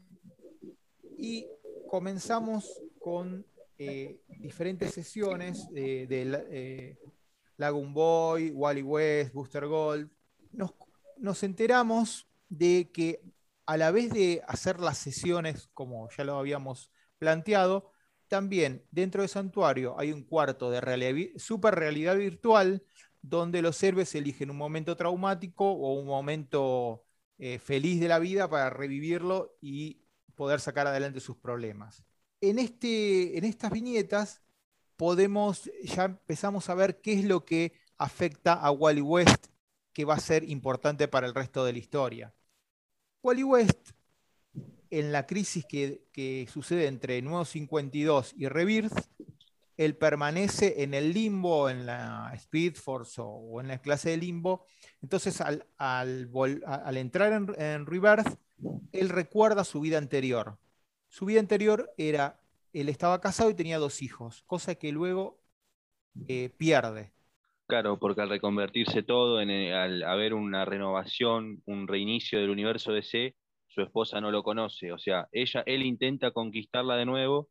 [1.18, 1.48] y
[1.88, 3.46] comenzamos con
[3.78, 6.98] eh, diferentes sesiones de
[7.58, 10.10] Lagoon Boy, Wally West, Booster Gold.
[10.52, 10.74] Nos,
[11.18, 13.22] nos enteramos de que
[13.66, 17.92] a la vez de hacer las sesiones, como ya lo habíamos planteado,
[18.28, 22.84] también dentro del santuario hay un cuarto de super realidad virtual
[23.30, 27.04] donde los héroes eligen un momento traumático o un momento
[27.38, 30.02] eh, feliz de la vida para revivirlo y
[30.36, 32.04] poder sacar adelante sus problemas.
[32.42, 34.42] En, este, en estas viñetas
[34.96, 39.48] podemos, ya empezamos a ver qué es lo que afecta a Wally West,
[39.94, 42.34] que va a ser importante para el resto de la historia.
[43.24, 43.92] Wally West,
[44.90, 48.94] en la crisis que, sucede entre Nuevo 52 y Rebirth,
[49.78, 54.66] él permanece en el limbo, en la Speed Force o, en la clase de limbo.
[55.02, 58.38] Entonces, al, entrar en, en, Rebirth,
[58.92, 60.58] él recuerda su vida anterior.
[61.10, 62.40] Su vida anterior era,
[62.74, 65.40] él estaba casado y tenía dos hijos, cosa que luego
[66.28, 67.12] eh, pierde.
[67.68, 72.94] Claro, porque al reconvertirse todo, en, eh, al haber una renovación, un reinicio del universo
[72.94, 73.36] DC,
[73.68, 74.92] su esposa no lo conoce.
[74.92, 77.50] O sea, ella, él intenta conquistarla de nuevo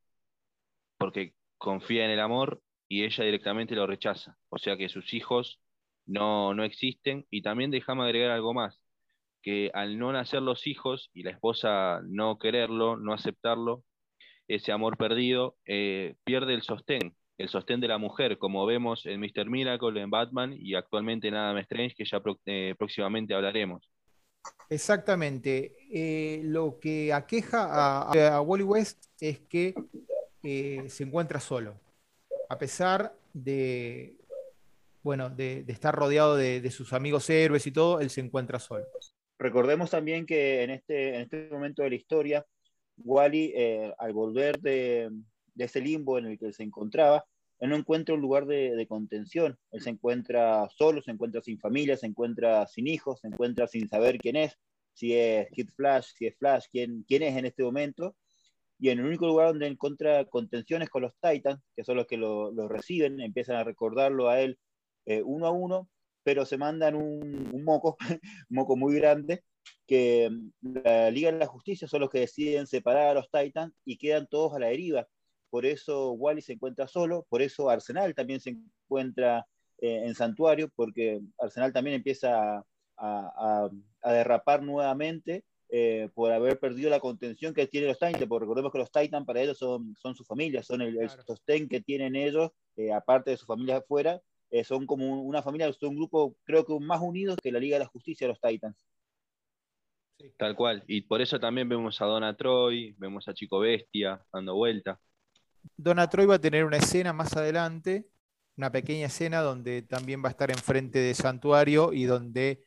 [0.99, 4.37] porque confía en el amor y ella directamente lo rechaza.
[4.49, 5.61] O sea que sus hijos
[6.07, 7.27] no, no existen.
[7.31, 8.81] Y también déjame agregar algo más,
[9.43, 13.85] que al no nacer los hijos y la esposa no quererlo, no aceptarlo,
[14.49, 19.21] ese amor perdido, eh, pierde el sostén, el sostén de la mujer, como vemos en
[19.21, 19.49] Mr.
[19.49, 23.89] Miracle, en Batman y actualmente en Adam Strange, que ya eh, próximamente hablaremos.
[24.69, 25.75] Exactamente.
[25.91, 29.75] Eh, lo que aqueja a, a, Wally West es que
[30.45, 31.75] se encuentra solo.
[32.49, 34.17] A pesar de,
[35.03, 38.85] bueno, de, estar rodeado de, sus amigos héroes y todo, él se encuentra solo.
[39.39, 42.47] Recordemos también que en este, en este momento de la historia,
[42.99, 45.11] Wally, eh, al volver de,
[45.57, 47.25] ese limbo en el que se encontraba,
[47.59, 49.59] él no encuentra un lugar de, contención.
[49.71, 53.89] Él se encuentra solo, se encuentra sin familia, se encuentra sin hijos, se encuentra sin
[53.89, 54.59] saber quién es,
[54.93, 58.15] si es Kid Flash, si es Flash, quién, quién es en este momento
[58.85, 62.19] y en el único lugar donde encuentra contenciones con los Titans, que son los que
[62.19, 64.59] lo, reciben, empiezan a recordarlo a él
[65.07, 65.89] eh, uno a uno,
[66.23, 67.97] pero se mandan un, moco,
[68.51, 69.43] un moco muy grande,
[69.87, 73.73] que mm, la Liga de la Justicia son los que deciden separar a los Titans
[73.87, 75.09] y quedan todos a la deriva.
[75.49, 79.47] Por eso Wally se encuentra solo, por eso Arsenal también se encuentra
[79.79, 82.65] eh, en Santuario, porque Arsenal también empieza a,
[82.99, 83.71] a,
[84.03, 88.71] a derrapar nuevamente eh, por haber perdido la contención que tienen los Titans, porque recordemos
[88.71, 90.97] que los Titans para ellos son, son su familia, son el,
[91.27, 95.73] sostén que tienen ellos, eh, aparte de su familia afuera, eh, son como una familia,
[95.73, 98.77] son un grupo creo que más unidos que la Liga de la Justicia, los Titans.
[100.37, 104.55] Tal cual, y por eso también vemos a Donna Troy, vemos a Chico Bestia dando
[104.55, 105.01] vuelta.
[105.77, 108.07] Donna Troy va a tener una escena más adelante,
[108.57, 112.65] una pequeña escena donde también va a estar enfrente de Santuario y donde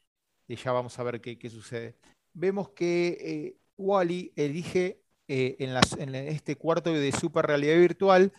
[0.49, 1.95] ya vamos a ver qué, qué sucede
[2.37, 8.31] vemos que eh, Wally elige eh, en, este cuarto de super realidad virtual,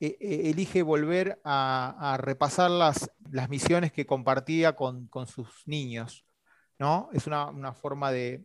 [0.00, 6.24] eh, elige volver a, repasar las, las, misiones que compartía con, sus niños.
[6.78, 7.08] ¿no?
[7.12, 8.44] Es una, forma de,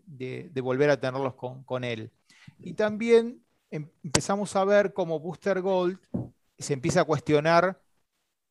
[0.64, 2.12] volver a tenerlos con, él.
[2.60, 6.00] Y también em, empezamos a ver cómo Booster Gold
[6.58, 7.80] se empieza a cuestionar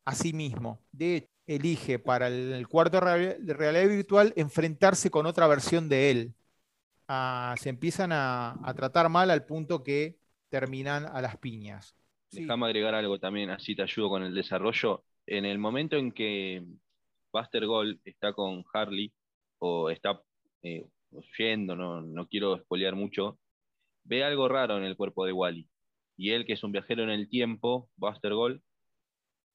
[0.04, 0.80] a sí mismo.
[0.92, 6.34] De hecho, elige para el, cuarto de realidad virtual enfrentarse con otra versión de él
[7.56, 11.96] se empiezan a, tratar mal al punto que terminan a las piñas.
[12.30, 15.04] Déjame agregar algo también, así te ayudo con el desarrollo.
[15.26, 16.64] En el momento en que
[17.32, 19.12] Buster Gold está con Harley,
[19.58, 20.20] o está
[20.62, 20.86] eh,
[21.38, 23.38] yendo, no, no quiero espolear mucho,
[24.04, 25.68] ve algo raro en el cuerpo de Wally.
[26.16, 28.60] Y él, que es un viajero en el tiempo, Buster Gold,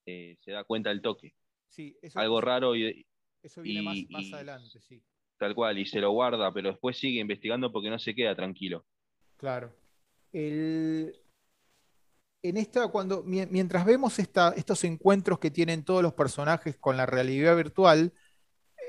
[0.05, 1.33] eh, se da cuenta del toque.
[1.69, 3.05] Sí, algo raro y,
[3.43, 5.03] eso viene más, adelante, sí.
[5.37, 8.85] Tal cual, y se lo guarda, pero después sigue investigando porque no se queda tranquilo.
[9.37, 9.71] Claro.
[10.33, 11.13] en
[12.41, 18.13] esta, cuando, mientras vemos estos encuentros que tienen todos los personajes con la realidad virtual,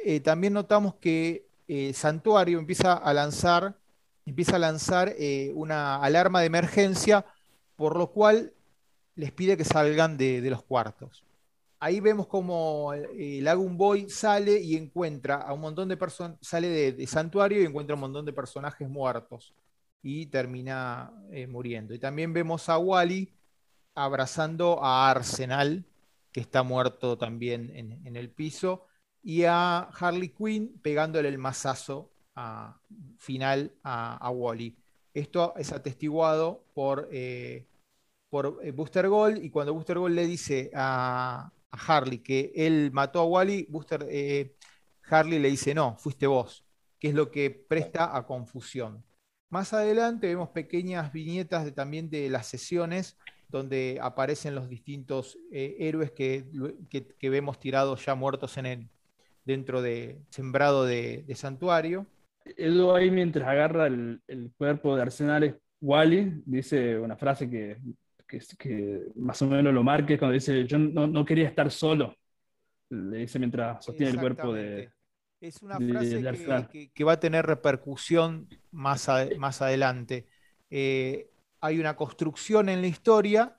[0.04, 3.76] eh, también notamos que eh, Santuario empieza a lanzar,
[4.24, 7.26] empieza a lanzar eh, una alarma de emergencia,
[7.76, 8.55] por lo cual
[9.16, 11.28] les pide que salgan de los cuartos
[11.81, 16.93] ahí vemos como el Lagoon Boy sale y encuentra a un montón de personas, sale
[16.93, 19.55] de, santuario y encuentra un montón de personajes muertos
[20.03, 21.95] y termina eh, muriendo.
[21.95, 23.33] Y también vemos a Wally
[23.95, 25.85] abrazando a Arsenal,
[26.33, 28.87] que está muerto también en, el piso,
[29.22, 32.12] y a Harley Quinn pegándole el mazazo
[33.18, 34.76] final a, Wally.
[35.12, 37.66] Esto es atestiguado por, eh,
[38.31, 38.72] por eh,
[39.09, 43.66] Gold y cuando Booster Gold le dice a, a Harley que él mató a Wally,
[43.68, 44.54] Buster, eh,
[45.08, 46.64] Harley le dice, no, fuiste vos,
[46.98, 49.04] que es lo que presta a confusión.
[49.50, 53.16] Más adelante vemos pequeñas viñetas también de las sesiones
[53.48, 56.44] donde aparecen los distintos eh, héroes que,
[57.22, 58.88] vemos tirados ya muertos en el,
[59.44, 62.06] dentro de sembrado de, santuario.
[62.44, 64.20] Edu ahí mientras agarra el,
[64.58, 67.78] cuerpo de Arsenales, Wally dice una frase que,
[68.29, 72.14] que, más o menos lo marque cuando dice, yo no, no, quería estar solo,
[72.91, 74.91] le dice mientras sostiene el cuerpo de...
[75.41, 79.09] Es una frase que, va a tener repercusión más,
[79.39, 80.26] más adelante.
[80.68, 83.57] Eh, hay una construcción en la historia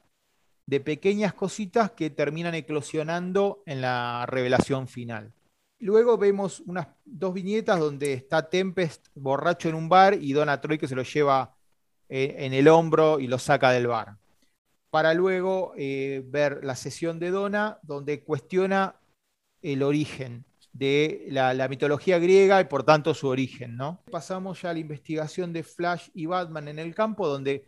[0.66, 5.34] de pequeñas cositas que terminan eclosionando en la revelación final.
[5.80, 10.78] Luego vemos unas dos viñetas donde está Tempest borracho en un bar y Donna Troy
[10.78, 11.56] que se lo lleva
[12.10, 14.18] eh, en el hombro y lo saca del bar.
[14.90, 19.00] Para luego eh, ver la sesión de Donna donde cuestiona
[19.62, 23.76] el origen de la, mitología griega y por tanto su origen.
[23.76, 24.04] ¿no?
[24.12, 27.66] Pasamos ya a la investigación de Flash y Batman en el campo, donde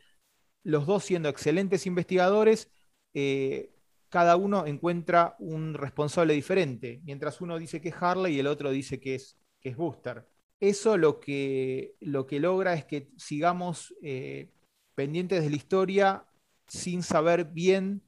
[0.64, 2.72] los dos siendo excelentes investigadores,
[3.14, 3.74] eh,
[4.10, 8.70] cada uno encuentra un responsable diferente, mientras uno dice que es Harley y el otro
[8.72, 10.28] dice que es, que es Booster.
[10.60, 14.52] Eso lo que, lo que logra es que sigamos eh,
[14.96, 16.26] pendientes de la historia
[16.72, 18.02] sin saber bien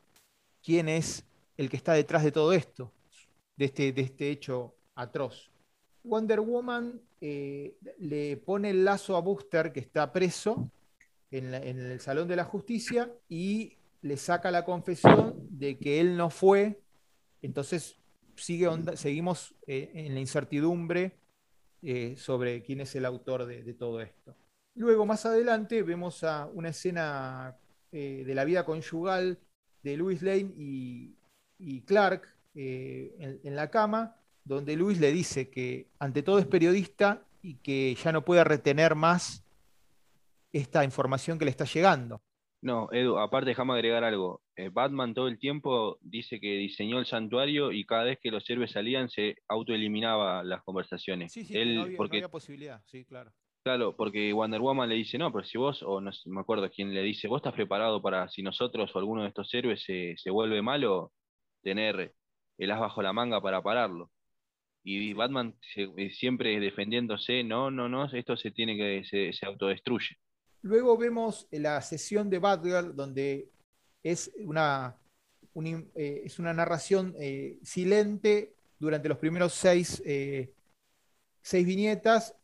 [0.63, 1.25] quién es
[1.57, 2.93] el que está detrás de todo esto,
[3.57, 5.51] de este, de este hecho atroz.
[6.01, 10.71] Wonder Woman eh, le pone el lazo a Booster que está preso
[11.29, 16.29] en, el Salón de la Justicia y le saca la confesión de que él no
[16.29, 16.79] fue.
[17.41, 17.97] Entonces
[18.37, 21.17] sigue seguimos eh, en la incertidumbre
[21.81, 24.37] eh, sobre quién es el autor de, todo esto.
[24.75, 27.57] Luego, más adelante, vemos a una escena
[27.93, 29.39] de la vida conyugal
[29.83, 36.39] de Louis Lane y, Clark en, la cama, donde Luis le dice que ante todo
[36.39, 39.45] es periodista y que ya no puede retener más
[40.51, 42.21] esta información que le está llegando.
[42.61, 44.41] No, Edu, aparte déjame agregar algo.
[44.55, 48.49] Eh, Batman todo el tiempo dice que diseñó el santuario y cada vez que los
[48.49, 51.33] héroes salían se autoeliminaba las conversaciones.
[51.33, 53.33] Sí, sí, Él, no, había, porque, posibilidad, sí, claro.
[53.63, 56.93] Claro, porque Wonder Woman le dice, no, pero si vos, o no me acuerdo quién
[56.93, 60.29] le dice, vos estás preparado para, si nosotros o alguno de estos héroes se, se
[60.29, 61.13] vuelve malo,
[61.61, 62.13] tener
[62.57, 64.11] el as bajo la manga para pararlo
[64.83, 70.17] y Batman eh, siempre defendiéndose, no, no, no, esto se tiene que, se, autodestruye.
[70.61, 73.49] Luego vemos la sesión de Batgirl, donde
[74.01, 74.97] es una,
[75.55, 80.03] eh, es una narración eh, silente durante los primeros seis,
[81.41, 82.35] seis, viñetas,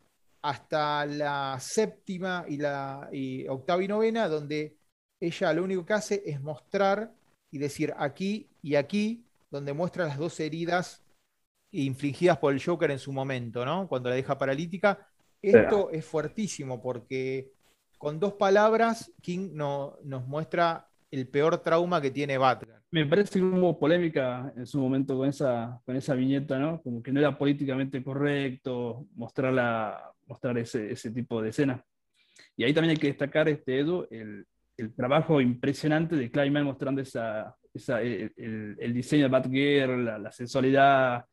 [0.42, 3.10] hasta la séptima y la
[3.50, 4.78] octava y novena, donde
[5.20, 7.14] ella lo único que hace es mostrar
[7.52, 11.04] y decir aquí y aquí, donde muestra las dos heridas
[11.72, 13.88] infligidas por el Joker en su momento, ¿no?
[13.88, 15.08] Cuando la deja paralítica.
[15.42, 17.54] Esto es fuertísimo porque
[17.98, 22.82] con dos palabras King no, nos muestra el peor trauma que tiene Batman.
[22.92, 26.82] Me parece que hubo polémica en su momento con esa, con esa viñeta, ¿no?
[26.82, 31.84] Como que no era políticamente correcto mostrar, mostrar ese, ese tipo de escena.
[32.56, 34.46] Y ahí también hay que destacar, este, Edu, el,
[34.78, 40.32] el trabajo impresionante de Kleinman mostrando esa, esa el, el, diseño de Batgirl, la, la
[40.32, 41.26] sensualidad,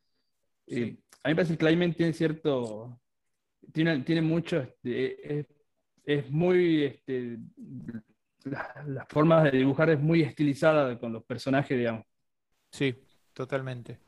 [0.69, 3.01] a mí me parece que Clayman tiene cierto,
[3.73, 5.47] tiene, tiene mucho, este,
[6.05, 7.39] es, muy, este,
[8.47, 12.05] las formas de dibujar es muy estilizada con los personajes, digamos.
[12.71, 12.95] Sí,
[13.33, 13.99] totalmente.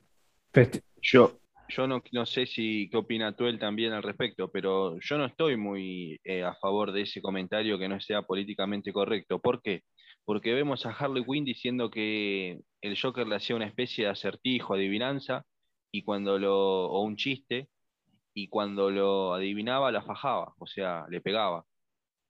[1.00, 5.18] Yo, yo no, no, sé si qué opina tú él también al respecto, pero yo
[5.18, 9.38] no estoy muy eh, a favor de ese comentario que no sea políticamente correcto.
[9.38, 9.82] ¿Por qué?
[10.24, 14.74] Porque vemos a Harley Quinn diciendo que el Joker le hacía una especie de acertijo,
[14.74, 15.44] adivinanza,
[15.92, 17.68] y cuando lo, o un chiste,
[18.34, 21.64] y cuando lo adivinaba la fajaba, o sea, le pegaba.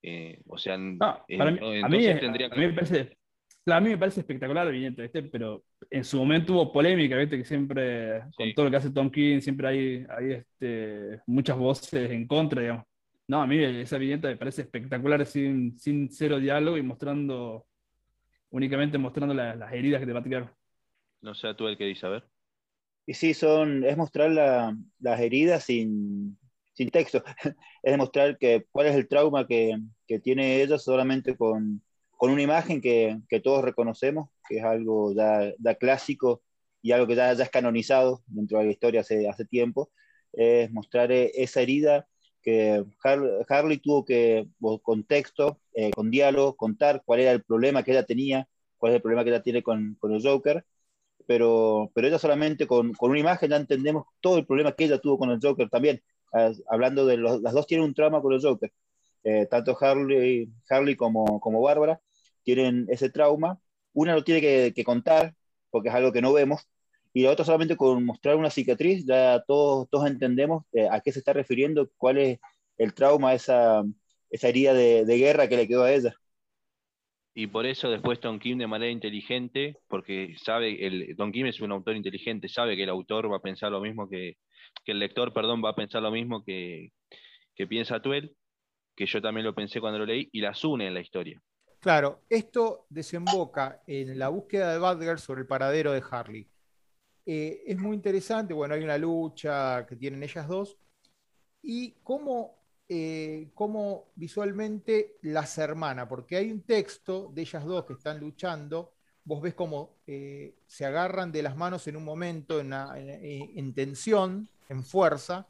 [0.03, 3.19] Eh, o sea, a, mí, me parece,
[3.67, 7.39] a mí me parece espectacular el pero en su momento hubo polémica, ¿viste?
[7.39, 12.11] que siempre, con todo lo que hace Tom King, siempre hay, hay este, muchas voces
[12.11, 12.85] en contra, digamos.
[13.27, 17.67] No, a mí esa viñeta me parece espectacular sin, sin cero diálogo y mostrando,
[18.51, 20.55] únicamente mostrando las heridas que te va a tirar.
[21.21, 22.25] No sé tú el que dice, a ver.
[23.05, 26.38] Y sí, son, es mostrar las heridas sin,
[26.79, 27.25] sin texto,
[27.83, 29.77] es demostrar que, cuál es el trauma que,
[30.07, 35.13] que tiene ella solamente con, con una imagen que, que, todos reconocemos, que es algo
[35.13, 36.41] ya, ya clásico
[36.81, 39.91] y algo que ya, ya, es canonizado dentro de la historia hace, hace tiempo,
[40.33, 42.07] es mostrar eh, esa herida
[42.43, 42.85] que
[43.49, 44.47] Harley tuvo que,
[44.83, 48.97] con texto, eh, con diálogo, contar cuál era el problema que ella tenía, cuál es
[48.97, 50.65] el problema que ella tiene con, con el Joker,
[51.27, 54.99] pero, pero ella solamente con, con, una imagen ya entendemos todo el problema que ella
[55.01, 56.01] tuvo con el Joker también.
[56.69, 58.73] Hablando de los, las dos tienen un trauma con el Joker.
[59.25, 62.01] Eh, tanto Harley, Harley como, como Bárbara
[62.45, 63.61] tienen ese trauma.
[63.93, 65.35] una lo tiene que, contar,
[65.71, 66.69] porque es algo que no vemos,
[67.13, 71.13] y la otra solamente con mostrar una cicatriz, ya todos, todos entendemos eh, a qué
[71.13, 72.39] se está refiriendo, cuál es
[72.79, 73.83] el trauma, esa,
[74.31, 76.15] esa herida de guerra que le quedó a ella.
[77.41, 81.61] Y por eso después Tom Kim de manera inteligente, porque sabe, el, Tom Kim es
[81.61, 84.39] un autor inteligente, sabe que el autor va a pensar lo mismo que,
[84.85, 86.91] que el lector, perdón, va a pensar lo mismo que,
[87.55, 88.35] que piensa Tuel,
[88.97, 91.41] que yo también lo pensé cuando lo leí, y las une en la historia.
[91.79, 96.49] Claro, esto desemboca en la búsqueda de Badger sobre el paradero de Harley.
[97.25, 100.77] Eh, es muy interesante, bueno, hay una lucha que tienen ellas dos,
[101.63, 102.58] y cómo
[102.91, 108.95] eh, cómo visualmente las hermana, porque hay un texto de ellas dos que están luchando,
[109.25, 114.83] vos ves cómo eh, se agarran de las manos en un momento en, tensión, en
[114.85, 115.47] fuerza.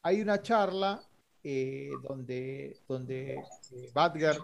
[0.00, 1.02] Hay una charla
[1.44, 3.42] eh, donde, donde
[3.92, 4.38] Badger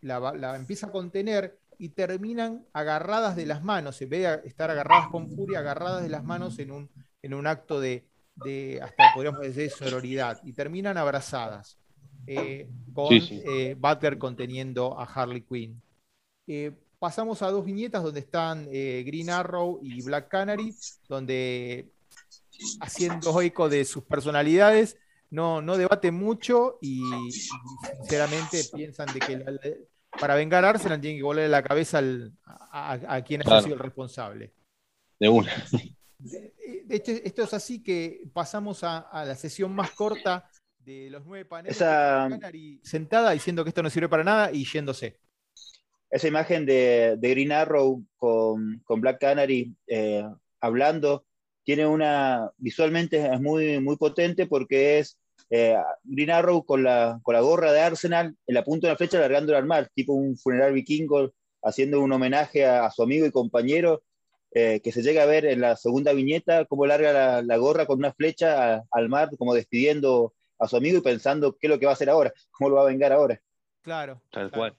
[0.00, 5.30] la, empieza a contener y terminan agarradas de las manos, se ve estar agarradas con
[5.30, 6.90] furia, agarradas de las manos en un,
[7.22, 11.78] en un acto de, de, hasta podríamos decir, sororidad, y terminan abrazadas,
[12.26, 15.80] eh, con eh, Butler conteniendo a Harley Quinn.
[16.46, 20.74] Eh, pasamos a dos viñetas donde están Green Arrow y Black Canary,
[21.08, 21.90] donde
[22.80, 24.96] haciendo eco de sus personalidades,
[25.30, 27.02] no, no debaten mucho y,
[27.98, 32.00] sinceramente piensan de que para vengar a Arsenal tienen que volver la cabeza
[32.44, 34.52] a, quien ha sido el responsable.
[35.18, 35.52] De una.
[36.18, 40.48] De hecho, esto es así que pasamos a, la sesión más corta
[40.78, 41.76] de los nueve paneles.
[42.82, 45.18] sentada diciendo que esto no sirve para nada y yéndose.
[46.10, 50.24] Esa imagen de, Green Arrow con, Black Canary eh,
[50.60, 51.26] hablando
[51.64, 52.50] tiene una.
[52.58, 55.18] visualmente es muy, muy potente porque es
[55.50, 58.96] eh, Green Arrow con la, con la gorra de Arsenal en la punta de la
[58.96, 63.32] flecha largando al mar, tipo un funeral vikingo, haciendo un homenaje a su amigo y
[63.32, 64.02] compañero
[64.58, 67.98] eh, que se llega a ver en la segunda viñeta, cómo larga la, gorra con
[67.98, 71.84] una flecha al mar, como despidiendo a su amigo y pensando qué es lo que
[71.84, 73.38] va a hacer ahora, cómo lo va a vengar ahora.
[73.82, 74.22] Claro.
[74.30, 74.74] Tal cual.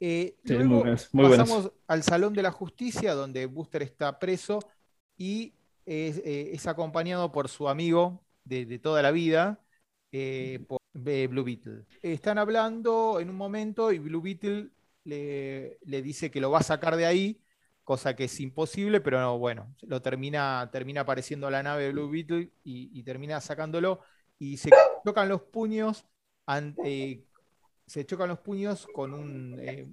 [0.00, 4.58] Eh, luego pasamos al Salón de la Justicia, donde Buster está preso
[5.16, 5.54] y
[5.86, 9.60] es, eh, acompañado por su amigo de, toda la vida,
[10.66, 11.84] por Blue Beetle.
[12.02, 14.70] Están hablando en un momento y Blue Beetle
[15.04, 17.41] le, le, dice que lo va a sacar de ahí
[17.84, 22.52] cosa que es imposible, pero bueno, lo termina, termina apareciendo la nave de Blue Beetle
[22.64, 24.00] y, termina sacándolo
[24.38, 24.70] y se
[25.04, 26.04] chocan los puños,
[27.86, 29.86] se chocan los puños con un, eh,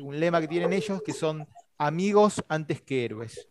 [0.00, 1.46] un, lema que tienen ellos que son
[1.78, 3.48] amigos antes que héroes.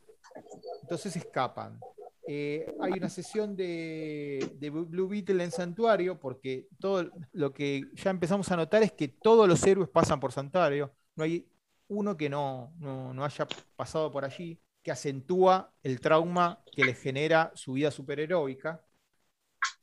[0.81, 1.79] Entonces escapan.
[2.27, 8.09] Eh, hay una sesión de, de, Blue Beetle en Santuario, porque todo lo que ya
[8.11, 10.93] empezamos a notar es que todos los héroes pasan por Santuario.
[11.15, 11.50] No hay
[11.91, 17.51] uno que no, no, haya pasado por allí, que acentúa el trauma que le genera
[17.53, 18.81] su vida superheroica.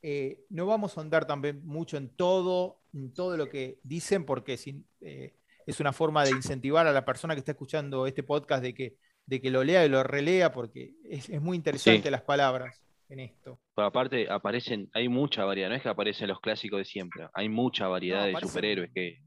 [0.01, 4.59] Eh, no vamos a andar también mucho en todo, en todo lo que dicen, porque
[5.03, 5.35] eh,
[5.67, 8.97] es una forma de incentivar a la persona que está escuchando este podcast de que,
[9.27, 13.61] de que lo lea y lo relea, porque es, muy interesante las palabras en esto.
[13.75, 17.51] Pero aparte aparecen, hay mucha variedad, no es que aparecen los clásicos de siempre, hay
[17.51, 19.21] mucha variedad de superhéroes que,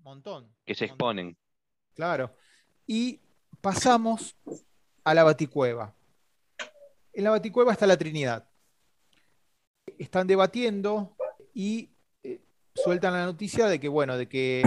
[0.65, 1.37] que se exponen.
[1.93, 2.35] Claro
[2.87, 3.19] y
[3.61, 4.35] pasamos
[5.03, 5.93] a la Baticueva.
[7.13, 8.47] En la Baticueva está la Trinidad.
[9.97, 11.15] Están debatiendo
[11.53, 11.91] y
[12.23, 12.41] eh,
[12.73, 14.63] sueltan la noticia de que, bueno, de que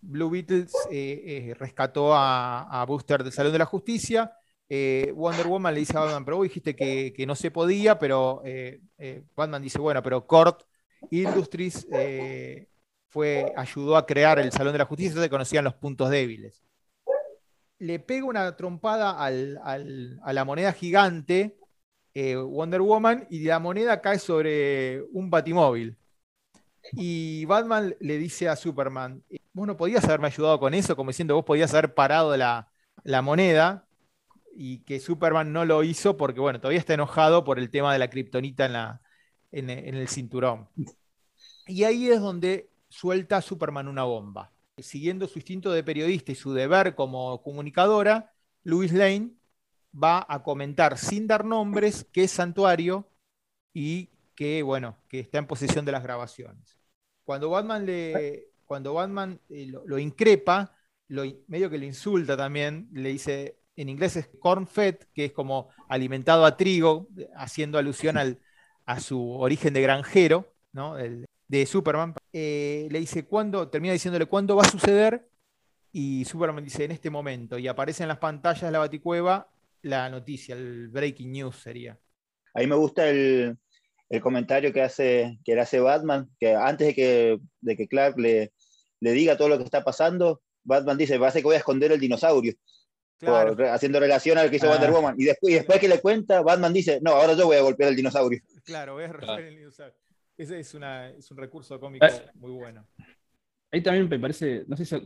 [0.00, 4.32] Blue Beatles eh, eh, rescató a, a, Booster del Salón de la Justicia.
[4.68, 8.42] Wonder Woman le dice a Batman, pero vos dijiste que, no se podía, pero
[9.36, 10.64] Batman dice, bueno, pero Court
[11.12, 11.86] Industries
[13.08, 16.65] fue, ayudó a crear el Salón de la Justicia, entonces conocían los puntos débiles
[17.78, 21.58] le pega una trompada a la moneda gigante
[22.14, 25.98] eh, Wonder Woman y la moneda cae sobre un batimóvil.
[26.92, 29.22] Y Batman le dice a Superman,
[29.52, 32.68] vos no podías haberme ayudado con eso, como diciendo, vos podías haber parado la,
[33.22, 33.86] moneda
[34.54, 37.98] y que Superman no lo hizo porque, bueno, todavía está enojado por el tema de
[37.98, 39.00] la kriptonita
[39.52, 40.68] en, en el cinturón.
[41.66, 46.52] Y ahí es donde suelta Superman una bomba siguiendo su instinto de periodista y su
[46.52, 49.32] deber como comunicadora, Louis Lane
[49.92, 53.08] va a comentar sin dar nombres qué es santuario
[53.72, 56.76] y que, bueno, que está en posesión de las grabaciones.
[57.24, 60.76] Cuando Batman, le, cuando Batman eh, lo, increpa,
[61.08, 65.32] lo, medio que le insulta también, le dice, en inglés es corn fed, que es
[65.32, 68.40] como alimentado a trigo, haciendo alusión al,
[68.84, 70.96] a su origen de granjero, ¿no?
[71.48, 75.26] de Superman, eh, le dice cuándo, termina diciéndole cuándo va a suceder,
[75.90, 79.48] y Superman dice en este momento, y aparece en las pantallas de la Baticueva
[79.80, 81.98] la noticia, el breaking news sería.
[82.52, 83.56] A mí me gusta el,
[84.10, 88.52] el comentario que hace, que hace Batman, que antes de que, de que Clark le,
[89.00, 91.58] le diga todo lo que está pasando, Batman dice, va a ser que voy a
[91.58, 92.52] esconder el dinosaurio.
[93.18, 93.56] Claro.
[93.56, 94.72] por- haciendo relación a lo que hizo Ah.
[94.72, 95.14] Wonder Woman.
[95.16, 97.88] Y después, y después que le cuenta, Batman dice, no, ahora yo voy a golpear
[97.88, 98.40] el dinosaurio.
[98.64, 99.20] Claro, voy a Claro.
[99.20, 99.94] resolver el dinosaurio.
[100.36, 102.30] Ese es, una, es un recurso cómico Eh.
[102.34, 102.86] muy bueno.
[103.70, 104.96] Ahí también me parece, no sé si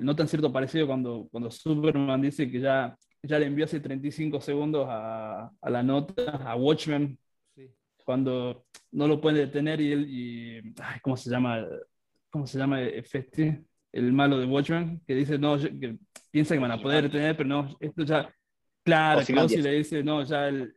[0.00, 4.86] notan cierto parecido cuando, cuando Superman dice que ya, ya le envió hace 35 segundos
[4.88, 7.18] a, a la nota, a Watchmen,
[7.54, 7.68] Sí.
[8.04, 11.66] cuando no lo pueden detener y él, y, ay, ¿cómo se llama?
[12.30, 13.58] ¿Cómo se llama Festi?
[13.92, 15.98] El malo de Watchmen, que dice, no, yo- que
[16.30, 18.34] piensa que van a poder detener, pero no, esto ya,
[18.82, 19.20] claro.
[19.20, 20.74] Ozzy le dice, no, ya el,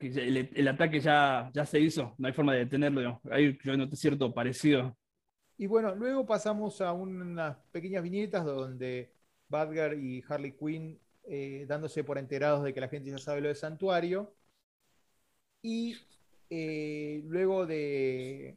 [0.00, 4.32] el, ataque ya, ya se hizo, no hay forma de detenerlo, ahí yo noté cierto
[4.32, 4.96] parecido.
[5.58, 9.12] Y bueno, luego pasamos a unas pequeñas viñetas donde
[9.48, 13.48] Badger y Harley Quinn eh, dándose por enterados de que la gente ya sabe lo
[13.48, 14.34] de Santuario.
[15.62, 15.96] Y
[16.48, 18.56] eh, luego de.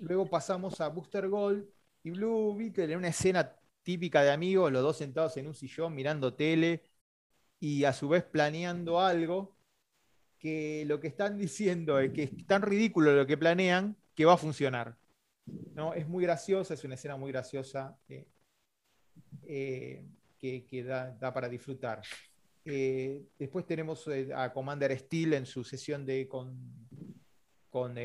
[0.00, 1.68] Luego pasamos a Booster Gold
[2.02, 5.94] y Blue Beetle en una escena típica de amigos, los dos sentados en un sillón
[5.94, 6.82] mirando tele
[7.60, 9.55] y a su vez planeando algo
[10.38, 14.34] que lo que están diciendo es que es tan ridículo lo que planean que va
[14.34, 14.96] a funcionar.
[15.74, 15.94] ¿no?
[15.94, 18.26] Es muy graciosa, es una escena muy graciosa eh,
[19.46, 20.04] eh,
[20.38, 22.02] que, que da, da para disfrutar.
[22.64, 26.58] Eh, después tenemos a Commander Steel en su sesión de con,
[27.70, 27.96] con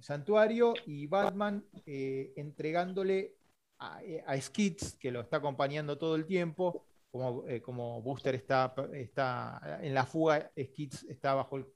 [0.00, 3.34] Santuario y Batman entregándole
[3.78, 9.78] a, a Skids, que lo está acompañando todo el tiempo, como, como Booster está, está
[9.82, 11.66] en la fuga, Skids está bajo el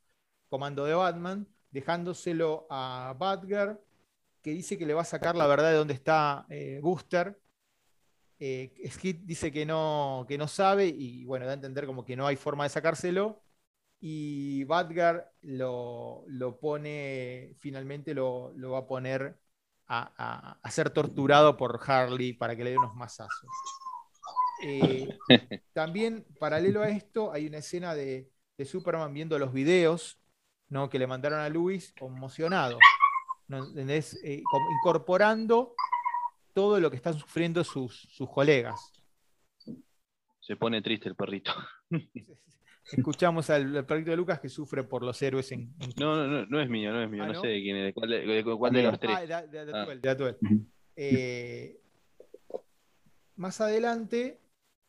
[0.49, 3.79] comando de Batman, dejándoselo a Batgirl,
[4.43, 7.39] que dice que le va a sacar la verdad de dónde está eh, Booster.
[8.41, 12.17] Eh, Skid dice que no, que no sabe y bueno, da a entender como que
[12.17, 13.43] no hay forma de sacárselo.
[14.01, 19.39] Y Badgar lo, lo pone, finalmente lo, lo va a poner
[19.89, 23.51] a, a- a ser torturado por Harley para que le dé unos masazos.
[24.59, 25.21] Eh,
[25.73, 30.21] también, paralelo a esto, hay una escena de, de Superman viendo los videos
[30.69, 30.89] ¿no?
[30.91, 32.79] que le mandaron a Luis conmocionado.
[33.49, 33.65] ¿no?
[33.69, 34.19] ¿Entendés?
[34.23, 35.75] Eh, como incorporando
[36.53, 38.93] todo lo que están sufriendo sus, sus colegas.
[40.41, 41.53] Se pone triste el perrito.
[42.91, 46.27] Escuchamos al, al perrito de Lucas que sufre por los héroes en, en- No, no,
[46.27, 47.23] no, no es mío, no es mío.
[47.23, 47.41] Ah, no, ¿no?
[47.43, 49.15] sé de quién es, de cuál de, de cuál de los tres.
[49.15, 49.83] Ah, de- de- de Ah.
[49.83, 50.37] Atuel, Atuel.
[50.97, 51.81] Eh,
[53.37, 54.41] más adelante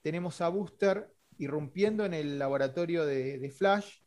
[0.02, 3.98] tenemos a Booster irrumpiendo en el laboratorio de, de Flash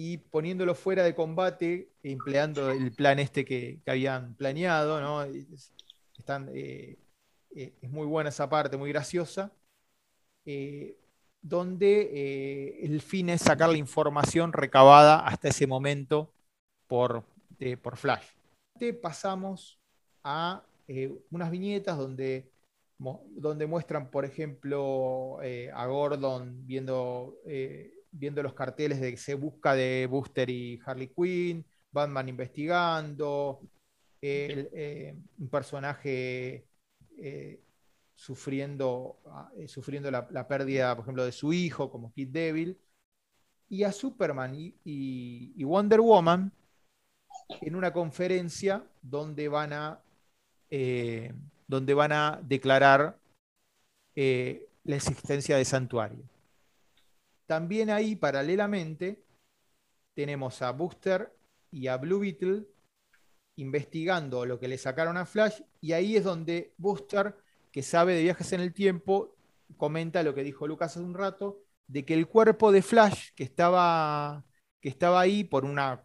[0.00, 5.24] y poniéndolo fuera de combate, empleando el plan este que, que habían planeado, ¿no?
[5.24, 5.72] Es,
[6.16, 6.96] están, eh,
[7.56, 9.50] eh, es muy buena esa parte, muy graciosa,
[10.46, 10.96] eh,
[11.42, 16.30] donde el fin es sacar la información recabada hasta ese momento
[16.86, 17.24] por,
[17.82, 18.26] por Flash.
[19.02, 19.80] Pasamos
[20.22, 20.62] a
[21.30, 22.48] unas viñetas donde,
[23.30, 25.40] donde muestran, por ejemplo,
[25.74, 27.36] a Gordon viendo,
[28.18, 33.60] viendo los carteles de que se busca de Booster y Harley Quinn, Batman investigando,
[34.20, 36.66] el, eh, un personaje
[37.16, 37.60] eh,
[38.14, 42.76] sufriendo, ah, eh, sufriendo la, la pérdida, por ejemplo, de su hijo, como Kid Devil,
[43.68, 46.52] y a Superman y, y- y Wonder Woman
[47.60, 50.00] en una conferencia donde van a,
[51.66, 53.18] donde van a declarar
[54.14, 56.24] la existencia de santuario.
[57.48, 59.24] También ahí, paralelamente,
[60.14, 61.32] tenemos a Booster
[61.70, 62.66] y a Blue Beetle
[63.56, 67.36] investigando lo que le sacaron a Flash, y ahí es donde Booster,
[67.72, 69.34] que sabe de viajes en el tiempo,
[69.76, 73.44] comenta lo que dijo Lucas hace un rato, de que el cuerpo de Flash, que
[73.44, 74.44] estaba,
[74.80, 76.04] que estaba ahí por una,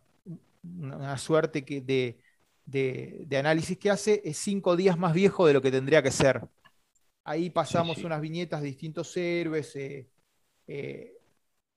[0.64, 2.20] una suerte que de,
[2.66, 6.12] de- de análisis que hace, es cinco días más viejo de lo que tendría que
[6.12, 6.48] ser.
[7.24, 8.06] Ahí pasamos sí.
[8.06, 10.10] unas viñetas de distintos héroes, eh,
[10.68, 11.18] eh,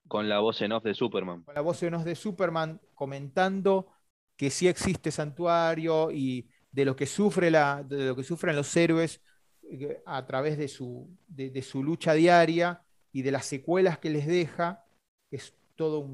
[0.09, 1.43] Con la voz en off de Superman.
[1.43, 3.89] con la voz en off de Superman comentando
[4.37, 8.77] que sí existe santuario y de lo que sufre la, de lo que sufren los
[8.77, 9.23] héroes
[9.71, 12.83] eh, a través de su, de, su lucha diaria
[13.13, 14.85] y de las secuelas que les deja.
[15.31, 16.09] Es todo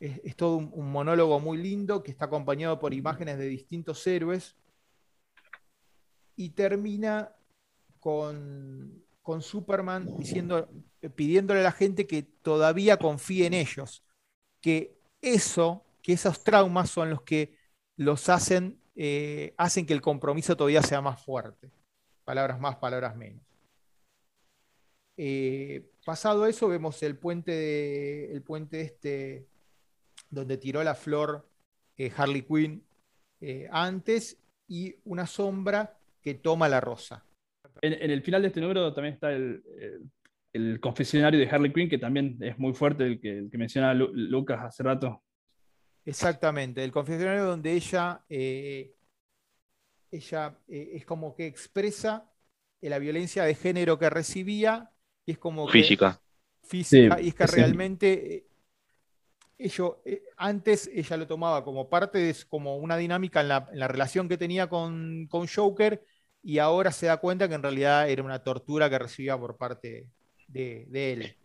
[0.00, 4.06] es, es todo un, un monólogo muy lindo que está acompañado por imágenes de distintos
[4.06, 4.56] héroes
[6.36, 7.36] y termina
[8.00, 10.68] con, con Superman diciendo,
[11.14, 14.02] pidiéndole a la gente que todavía confíe en ellos,
[14.60, 17.56] que eso, que esos traumas son los que
[17.94, 21.70] los hacen, eh, hacen que el compromiso todavía sea más fuerte.
[22.24, 23.44] palabras más, palabras menos.
[25.16, 29.46] Eh, pasado eso, vemos el puente, el puente este
[30.28, 31.48] donde tiró la flor
[31.98, 32.84] eh, Harley Quinn
[33.40, 37.24] eh, antes y una sombra que toma la rosa.
[37.82, 42.36] En, el final de este número también está el, confesionario de Harley Quinn, que también
[42.40, 45.22] es muy fuerte, el que, menciona Lucas hace rato.
[46.04, 48.94] Exactamente, el confesionario donde ella, eh,
[50.10, 52.30] ella es como que expresa
[52.80, 54.90] la violencia de género que recibía
[55.26, 56.20] y es como física.
[56.62, 58.46] física, y es que realmente
[59.58, 64.28] ello, eh, antes ella lo tomaba como parte de como una dinámica en la, relación
[64.28, 66.02] que tenía con, con, Joker
[66.42, 70.06] y ahora se da cuenta que en realidad era una tortura que recibía por parte
[70.48, 71.36] de, él.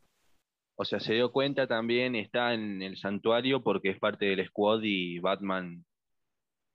[0.75, 4.81] O sea, se dio cuenta también, está en el santuario porque es parte del squad
[4.83, 5.85] y Batman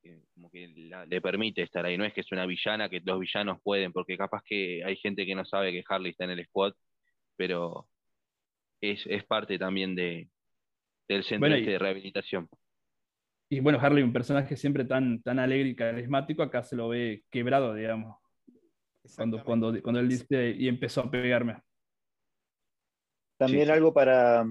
[0.02, 0.68] eh, como que
[1.06, 1.98] le permite estar ahí.
[1.98, 5.26] No es que es una villana, que los villanos pueden, porque capaz que hay gente
[5.26, 6.72] que no sabe que Harley está en el squad,
[7.36, 7.86] pero
[8.80, 10.30] es parte también de,
[11.10, 12.48] del centro este de rehabilitación.
[13.52, 17.24] Y bueno, Harley, un personaje siempre tan, tan alegre y carismático, acá se lo ve
[17.30, 18.16] quebrado, digamos.
[19.16, 21.60] Cuando, cuando, cuando él dice y empezó a pegarme.
[23.36, 24.44] También algo para,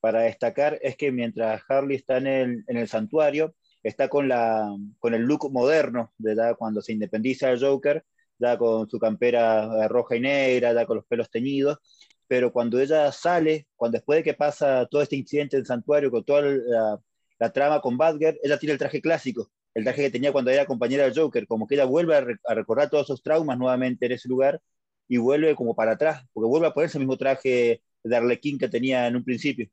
[0.00, 4.76] para destacar es que mientras Harley está en el, en el santuario, está con, la,
[4.98, 8.04] con el look moderno de cuando se independiza el Joker,
[8.38, 11.78] ya con su campera roja y negra, ya con los pelos teñidos,
[12.26, 16.10] pero cuando ella sale, cuando después de que pasa todo este incidente en el santuario
[16.10, 17.00] con toda la,
[17.52, 21.04] trama con Badger, ella tiene el traje clásico, el traje que tenía cuando era compañera
[21.04, 24.60] del Joker, como que ella vuelve a, recordar todos esos traumas nuevamente en ese lugar
[25.06, 28.68] y vuelve como para atrás, porque vuelve a ponerse el mismo traje de Arlequín que
[28.68, 29.68] tenía en un principio.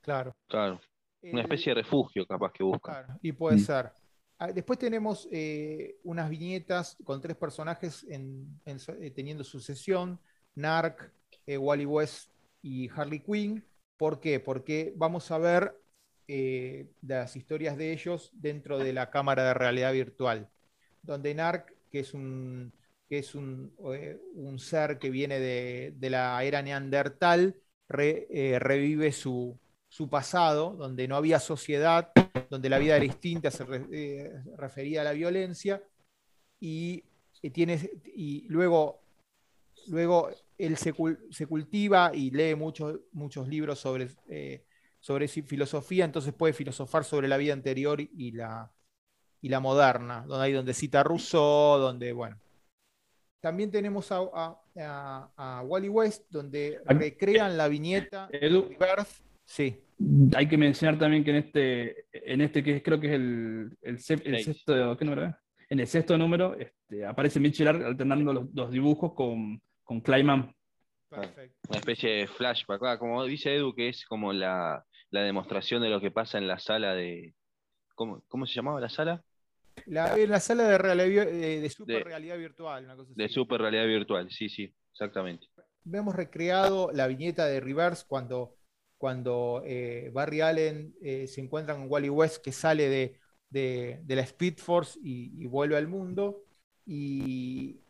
[0.00, 0.36] Claro.
[0.48, 0.80] Claro.
[1.22, 3.04] Una especie de refugio capaz que busca.
[3.04, 3.60] Claro, y puede mm.
[3.60, 3.92] ser.
[4.38, 10.18] Ah, después tenemos eh, unas viñetas con tres personajes eh, teniendo sucesión.
[10.56, 11.12] Narc,
[11.46, 13.64] eh, Wally West y Harley Quinn.
[13.96, 14.40] ¿Por qué?
[14.40, 15.81] Porque vamos a ver
[16.28, 20.48] eh, las historias de ellos dentro de la cámara de realidad virtual,
[21.02, 22.72] donde Narc, que es un,
[23.08, 24.18] que es un, eh,
[24.58, 27.56] ser que viene de, la era neandertal,
[27.88, 29.58] revive su,
[30.10, 32.12] pasado, donde no había sociedad,
[32.48, 33.64] donde la vida era distinta, se
[34.56, 35.82] refería a la violencia,
[36.62, 37.02] y,
[37.52, 39.00] tiene, y luego,
[39.88, 44.64] luego él se, cultiva y lee muchos, libros sobre, eh,
[45.02, 48.72] sobre filosofía, entonces puede filosofar sobre la vida anterior y la,
[49.42, 52.40] y la moderna, donde hay donde cita Rousseau, donde, bueno.
[53.40, 59.10] También tenemos a, Wally West, donde recrean la viñeta de
[59.44, 59.84] Sí.
[60.34, 63.98] Hay que mencionar también que en este, en este que creo que es el, el,
[63.98, 65.36] sexto, ¿qué número
[65.68, 69.60] En el sexto número este, aparece Mitchell alternando los dibujos con
[69.92, 70.54] con Clayman.
[71.10, 74.82] Una especie de flashback, como dice Edu, que es como la,
[75.20, 77.34] demostración de lo que pasa en la sala de.
[77.94, 79.22] ¿Cómo, se llamaba la sala?
[79.86, 83.06] La, la sala de, realidad, de, super realidad virtual.
[83.14, 85.46] de super realidad virtual, sí, sí, exactamente.
[85.84, 88.56] Vemos recreado la viñeta de Reverse cuando,
[88.98, 92.88] cuando eh, Barry Allen eh, se encuentra con Wally West que sale
[93.50, 96.44] de, la Speed Force y, y, vuelve al mundo.
[96.84, 97.80] Y,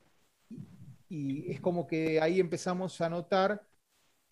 [1.09, 3.63] y es como que ahí empezamos a notar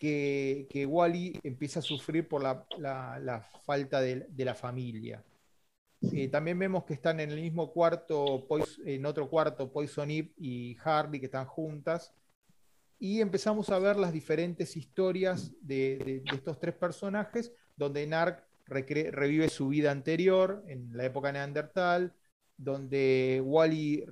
[0.01, 5.23] que, Wally empieza a sufrir por la, falta de, la familia.
[6.11, 8.47] Eh, también vemos que están en el mismo cuarto,
[8.83, 12.13] en otro cuarto, Poison Eve y Harley, que están juntas.
[12.97, 19.67] Y empezamos a ver las diferentes historias de, estos tres personajes, donde Narc revive su
[19.67, 22.15] vida anterior, en la época neandertal,
[22.63, 24.05] donde Wally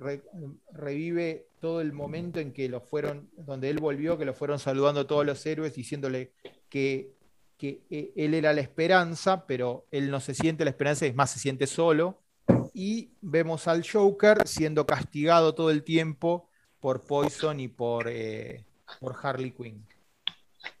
[0.72, 5.06] revive todo el momento en que lo fueron, donde él volvió, que lo fueron saludando
[5.06, 6.32] todos los héroes, diciéndole
[6.68, 7.14] que,
[7.60, 11.38] eh, él era la esperanza, pero él no se siente la esperanza, es más, se
[11.38, 12.18] siente solo.
[12.74, 16.48] Y vemos al Joker siendo castigado todo el tiempo
[16.80, 18.64] por Poison y por, eh,
[18.98, 19.86] por Harley Quinn.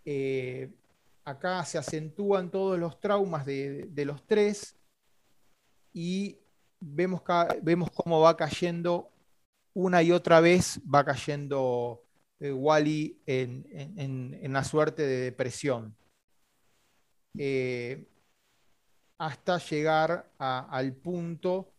[0.04, 0.70] Eh,
[1.24, 4.76] acá se acentúan todos los traumas de, de los tres
[5.92, 6.38] y
[6.80, 7.22] vemos,
[7.62, 9.10] vemos cómo va cayendo
[9.74, 12.02] una y otra vez, va cayendo
[12.40, 13.66] eh, Wally en,
[13.96, 15.94] en, la suerte de depresión.
[17.38, 18.06] Eh,
[19.18, 21.72] hasta llegar al punto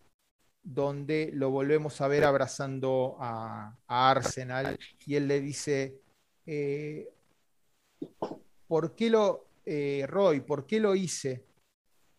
[0.64, 6.00] donde lo volvemos a ver abrazando a, Arsenal y él le dice,
[6.46, 7.12] eh,
[8.68, 9.48] ¿por qué lo,
[10.08, 11.44] Roy, por qué lo hice?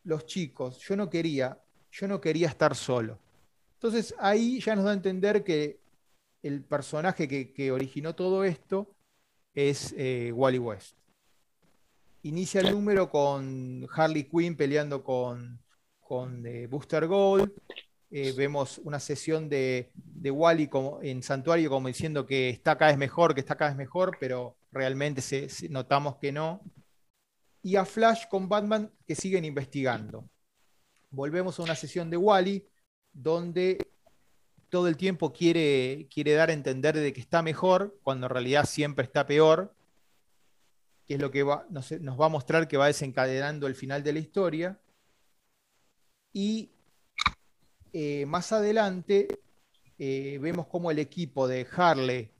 [0.05, 1.61] Los chicos, yo no quería,
[1.93, 3.18] yo no quería estar solo.
[3.74, 5.78] Entonces ahí ya nos da a entender que
[6.43, 8.95] el personaje que, originó todo esto
[9.55, 10.97] es eh, Wally West.
[12.22, 15.61] Inicia el número con Harley Quinn peleando con,
[16.01, 17.53] con eh, Booster Gold.
[18.11, 19.90] Eh, vemos una sesión de,
[20.22, 23.78] Wally como, en Santuario como diciendo que está cada vez mejor, que está cada vez
[23.78, 25.22] mejor, pero realmente
[25.70, 26.61] notamos que no.
[27.62, 30.28] Y a Flash con Batman que siguen investigando.
[31.12, 32.66] Volvemos a una sesión de Wally
[33.12, 33.78] donde
[34.70, 38.64] todo el tiempo quiere, quiere dar a entender de que está mejor, cuando en realidad
[38.64, 39.74] siempre está peor,
[41.06, 44.18] que es lo que nos, va a mostrar que va desencadenando el final de la
[44.20, 44.80] historia.
[46.32, 46.70] Y
[47.92, 49.28] eh, más adelante
[49.98, 52.30] eh, vemos cómo el equipo de Harley,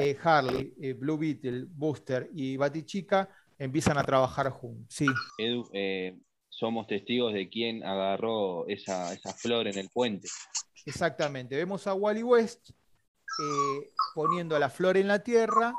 [0.00, 3.28] eh, Harley Blue Beetle, Booster y Batichica
[3.58, 4.86] empiezan a trabajar juntos.
[4.88, 5.06] Sí.
[6.58, 10.28] Somos testigos de quién agarró esa, esa flor en el puente.
[10.84, 11.54] Exactamente.
[11.54, 15.72] Vemos a Wally West eh, poniendo la flor en la tierra,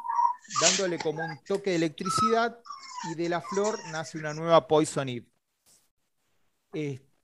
[0.61, 2.57] dándole como un toque de electricidad
[3.11, 5.27] y de la flor nace una nueva Poison Eve.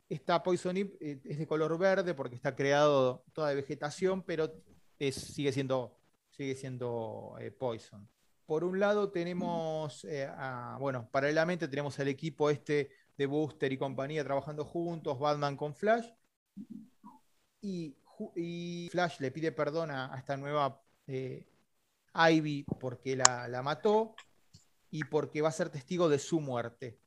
[0.10, 4.52] esta Poison Eve eh, es de color verde porque está creado toda de vegetación, pero
[5.00, 5.98] sigue siendo,
[6.32, 8.10] sigue siendo eh, Poison.
[8.46, 10.06] Por un lado tenemos,
[10.78, 16.10] bueno, paralelamente tenemos al equipo este de Booster y compañía trabajando juntos, Batman con Flash,
[17.62, 21.46] y, Flash le pide perdón a, esta nueva eh,
[22.14, 24.16] Ivy porque la, mató
[24.90, 27.00] y porque va a ser testigo de su muerte.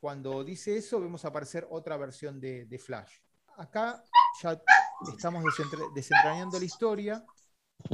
[0.00, 3.18] Cuando dice eso, vemos aparecer otra versión de, Flash.
[3.56, 4.02] Acá
[4.42, 4.62] ya
[5.12, 5.44] estamos
[5.94, 7.24] desentrañando la historia,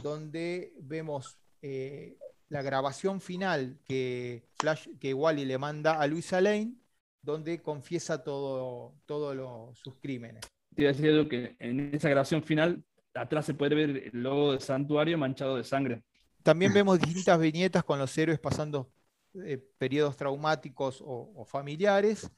[0.02, 6.74] donde vemos eh, la grabación final que, Flash, que Wally le manda a Luisa Lane,
[7.22, 10.42] donde confiesa todos todo sus crímenes
[10.74, 12.82] te iba a decir que en esa grabación final,
[13.14, 16.02] atrás se puede ver el logo de santuario manchado de sangre.
[16.42, 18.90] También vemos distintas viñetas con los héroes pasando
[19.34, 22.30] eh, periodos traumáticos o, familiares.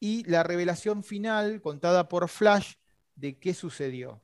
[0.00, 2.74] Y la revelación final contada por Flash
[3.16, 4.22] de qué sucedió.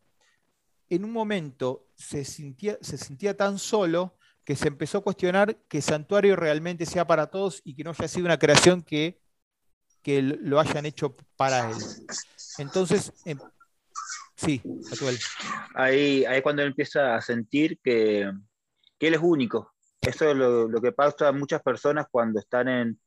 [0.89, 5.81] En un momento se sentía, se sentía tan solo que se empezó a cuestionar que
[5.81, 9.21] Santuario realmente sea para todos y que no haya sido una creación que,
[10.05, 11.77] que lo hayan hecho para él.
[12.59, 13.39] Entonces, em,
[14.37, 14.61] sí,
[14.93, 15.17] actual.
[15.75, 18.31] Ahí, ahí cuando él empieza a sentir que,
[19.01, 19.73] él es único.
[20.01, 22.99] Eso es lo, que pasa a muchas personas cuando están en,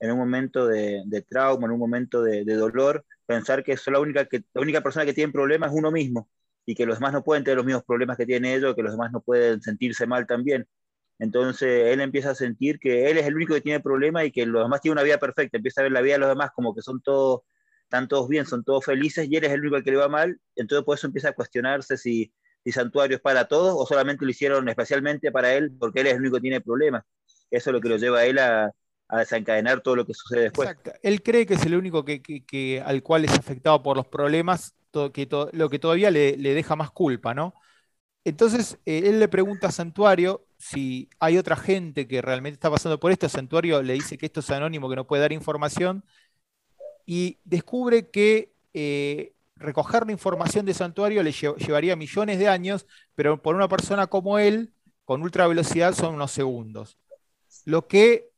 [0.00, 4.60] un momento de, trauma, en un momento de, dolor, pensar que, la, única que la
[4.62, 6.28] única persona que tiene problemas es uno mismo
[6.64, 8.92] y que los demás no pueden tener los mismos problemas que tiene ellos, que los
[8.92, 10.66] demás no pueden sentirse mal también.
[11.18, 14.44] Entonces él empieza a sentir que él es el único que tiene problemas y que
[14.46, 16.74] los demás tienen una vida perfecta, empieza a ver la vida de los demás como
[16.74, 17.42] que son todos
[17.84, 20.40] están todos bien, son todos felices y él es el único que le va mal,
[20.56, 22.32] entonces por eso empieza a cuestionarse si,
[22.64, 26.14] si Santuario es para todos o solamente lo hicieron especialmente para él porque él es
[26.14, 27.04] el único que tiene problemas.
[27.48, 28.72] Eso es lo que lo lleva a él a,
[29.08, 30.68] desencadenar todo lo que sucede después.
[30.68, 30.92] Exacto.
[31.00, 34.74] Él cree que es el único que, al cual es afectado por los problemas,
[35.12, 37.54] que lo que todavía le, deja más culpa, ¿no?
[38.24, 42.98] Entonces, eh, él le pregunta a Santuario si hay otra gente que realmente está pasando
[42.98, 43.28] por esto.
[43.28, 46.04] Santuario le dice que esto es anónimo, que no puede dar información
[47.06, 53.40] y descubre que eh, recoger la información de santuario le llevaría millones de años, pero
[53.40, 54.72] por una persona como él,
[55.04, 56.98] con ultra velocidad, son unos segundos.
[57.64, 58.30] Lo que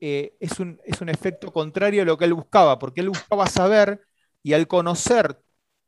[0.00, 3.46] eh, es, un, es, un, efecto contrario a lo que él buscaba, porque él buscaba
[3.46, 4.02] saber
[4.42, 5.40] y al conocer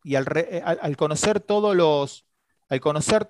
[0.04, 2.24] y al, eh, al conocer todos los,
[2.68, 3.28] al conocer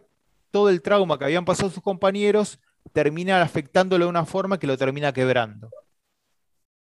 [0.54, 2.60] todo el trauma que habían pasado sus compañeros,
[2.92, 5.68] termina afectándolo de una forma que lo termina quebrando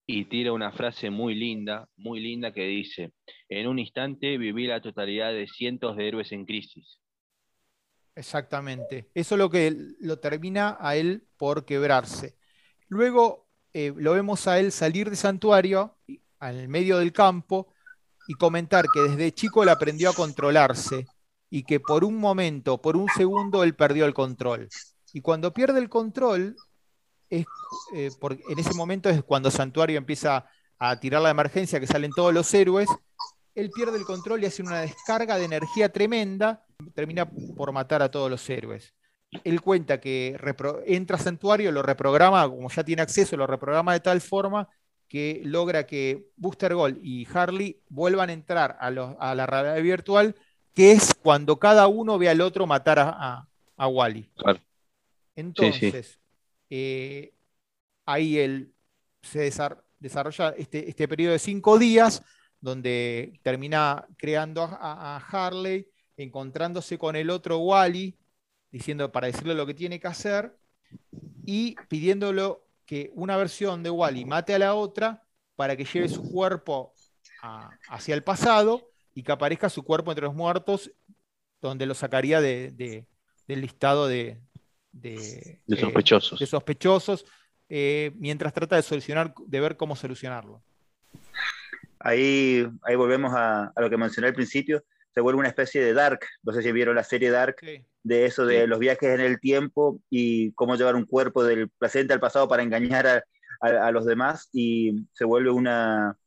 [0.06, 3.14] y tira una frase muy linda, muy linda que dice,
[3.48, 7.00] en un instante viví la totalidad de cientos de héroes en crisis.
[8.14, 9.10] Exactamente.
[9.14, 12.36] Eso es lo que lo termina a él por quebrarse.
[12.90, 15.96] Luego eh, lo vemos a él salir de santuario,
[16.40, 17.74] al medio del campo,
[18.28, 21.08] y comentar que desde chico él aprendió a controlarse
[21.52, 24.70] y que por un momento, por un segundo, él perdió el control.
[25.14, 26.56] Y cuando pierde el control,
[27.30, 27.46] es,
[27.94, 28.10] eh,
[28.50, 30.48] en ese momento es cuando Santuario empieza
[30.80, 32.90] a tirar la emergencia, que salen todos los héroes,
[33.54, 36.64] él pierde el control y hace una descarga de energía tremenda,
[36.96, 38.94] termina por matar a todos los héroes.
[39.44, 40.38] Él cuenta que
[40.86, 44.70] entra a Santuario, lo reprograma, como ya tiene acceso, lo reprograma de tal forma
[45.08, 50.36] que logra que Booster Gold y Harley vuelvan a entrar a, la realidad virtual,
[50.74, 53.48] que es cuando cada uno ve al otro matar a,
[53.78, 54.30] Wally.
[55.36, 56.20] Entonces,
[56.70, 57.34] eh,
[58.06, 58.74] ahí él
[59.24, 59.52] se
[60.00, 62.24] desarrolla este, este, periodo de cinco días
[62.60, 68.16] donde termina creando a, Harley, encontrándose con el otro Wally,
[68.72, 70.56] diciendo, para decirle lo que tiene que hacer
[71.44, 75.24] y pidiéndolo que una versión de Wally mate a la otra
[75.56, 76.94] para que lleve su cuerpo
[77.90, 80.92] hacia el pasado y que aparezca su cuerpo entre los muertos,
[81.62, 83.06] donde lo sacaría del
[83.48, 84.40] listado de,
[84.92, 86.40] de, sospechosos.
[86.40, 87.26] de sospechosos
[87.70, 90.62] eh, mientras trata de solucionar, de ver cómo solucionarlo.
[92.00, 94.84] Ahí, ahí volvemos a, lo que mencioné al principio,
[95.14, 97.58] se vuelve una especie de Dark, no sé si vieron la serie Dark,
[98.04, 102.14] de eso de los viajes en el tiempo y cómo llevar un cuerpo del presente
[102.14, 103.24] al pasado para engañar a,
[103.62, 106.18] a, los demás y se vuelve una,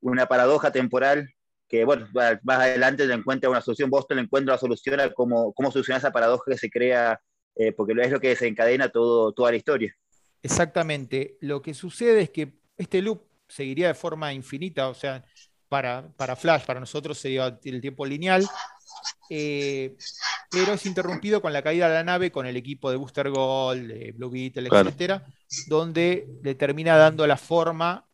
[0.00, 1.28] una paradoja temporal
[1.70, 2.08] que, bueno,
[2.42, 6.00] más adelante le encuentra una solución, Boston le encuentra la solución a cómo, cómo solucionar
[6.00, 7.20] esa paradoja que se crea,
[7.54, 9.96] eh, porque es lo que desencadena todo, toda la historia.
[10.42, 11.38] Exactamente.
[11.40, 15.24] Lo que sucede es que este loop seguiría de forma infinita, o sea,
[15.68, 18.44] para, para Flash, para nosotros sería el tiempo lineal,
[19.30, 19.96] eh,
[20.50, 23.86] pero es interrumpido con la caída de la nave, con el equipo de Booster Gold,
[23.86, 25.24] de Blue Beetle, etcétera,
[25.68, 28.08] donde le termina dando la forma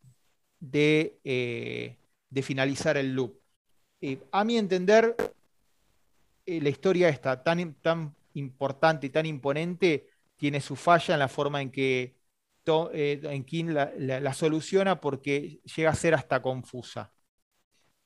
[0.59, 1.97] de, eh,
[2.29, 3.36] de finalizar el loop.
[4.01, 5.15] Eh, a mi entender,
[6.45, 11.61] la historia está tan, tan importante y tan imponente, tiene su falla en la forma
[11.61, 12.15] en que
[12.65, 17.13] en King la soluciona porque llega a ser hasta confusa.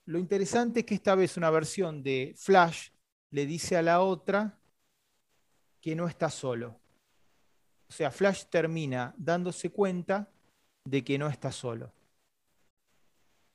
[0.06, 2.90] Lo interesante es que esta vez una versión de Flash
[3.32, 4.60] le dice a la otra
[5.80, 6.80] que no está solo.
[7.88, 10.32] O sea, Flash termina dándose cuenta
[10.86, 11.94] de que no está solo.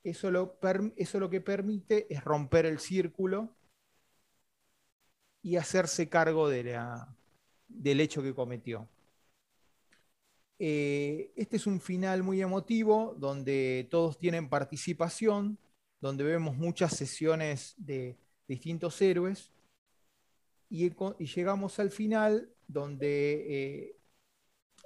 [0.07, 0.57] Eso lo,
[0.95, 3.57] eso lo que permite es romper el círculo
[5.43, 7.13] y hacerse cargo de la,
[7.67, 8.89] del hecho que cometió.
[10.61, 15.59] Eh, este es un final muy emotivo donde todos tienen participación,
[16.01, 19.51] donde vemos muchas sesiones de distintos héroes
[20.71, 20.89] y,
[21.35, 23.97] llegamos al final donde eh,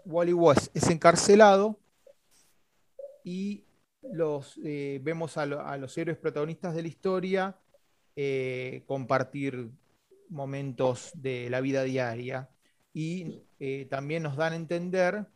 [0.06, 1.78] Wally West es encarcelado
[3.22, 3.66] y
[4.02, 7.58] los, eh, vemos a, los héroes protagonistas de la historia
[8.16, 9.70] eh, compartir
[10.28, 12.50] momentos de la vida diaria.
[12.92, 13.44] Y
[13.88, 15.26] también nos dan a entender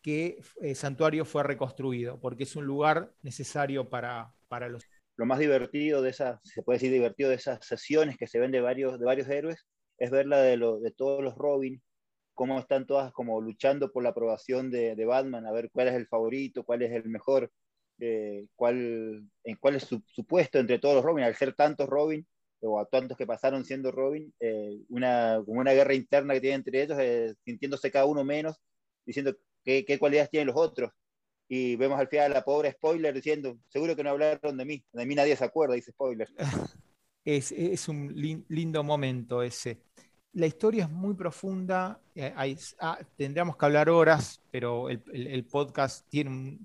[0.00, 0.38] que
[0.76, 4.84] Santuario fue reconstruido porque es un lugar necesario para, para los
[5.16, 8.50] lo más divertido de esas, se puede decir divertido de esas sesiones que se ven
[8.50, 9.66] de varios, de varios héroes,
[9.98, 11.80] es ver la de, lo, de todos los Robin,
[12.34, 15.94] cómo están todas como luchando por la aprobación de, de Batman, a ver cuál es
[15.94, 17.52] el favorito, cuál es el mejor,
[18.04, 22.26] eh, cuál, en cuál es su, puesto entre todos los Robin, al ser tantos Robin,
[22.60, 26.56] o a tantos que pasaron siendo Robin, eh, una, como una guerra interna que tiene
[26.56, 28.56] entre ellos, eh, sintiéndose cada uno menos,
[29.04, 30.90] diciendo qué, qué cualidades tienen los otros
[31.48, 34.84] y vemos al final a la pobre spoiler diciendo, seguro que no hablaron de mí,
[34.92, 36.28] de mí nadie se acuerda, dice spoiler.
[37.26, 38.12] Es, un
[38.48, 39.80] lindo momento ese.
[40.34, 42.34] La historia es muy profunda, eh,
[42.80, 46.58] ah, tendríamos que hablar horas, pero el, podcast tiene,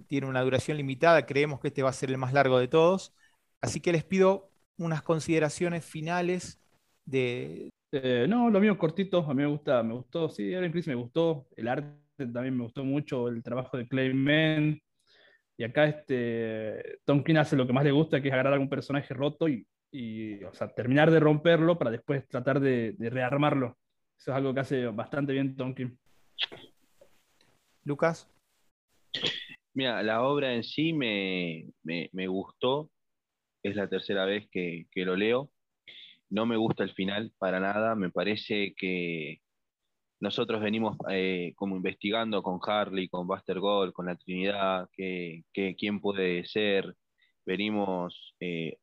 [0.00, 3.14] tiene una duración limitada, creemos que este va a ser el más largo de todos,
[3.60, 6.60] así que les pido unas consideraciones finales
[7.04, 7.70] de...
[7.92, 11.46] Eh, no, lo mío cortito, a mí me gusta, me gustó, sí, Aaron me gustó,
[11.56, 14.80] el arte también me gustó mucho el trabajo de Clayman.
[15.56, 18.56] Y acá este, Tom King hace lo que más le gusta, que es agarrar a
[18.56, 23.76] algún personaje roto y, o sea, terminar de romperlo para después tratar de, rearmarlo.
[24.16, 25.96] Eso es algo que hace bastante bien Tom King.
[27.84, 28.26] Lucas.
[29.74, 32.90] Mira, la obra en sí me, me, gustó.
[33.62, 35.50] Es la tercera vez que, que, lo leo.
[36.30, 37.94] No me gusta el final para nada.
[37.94, 39.40] Me parece que,
[40.20, 45.44] nosotros venimos eh, como investigando con Harley, con Buster Gold, con la Trinidad, que,
[45.78, 46.94] quién puede ser.
[47.46, 48.76] Venimos eh,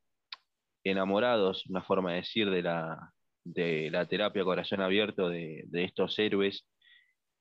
[0.83, 3.13] enamorados, una forma de decir, de la,
[3.43, 6.65] de la terapia corazón abierto de, estos héroes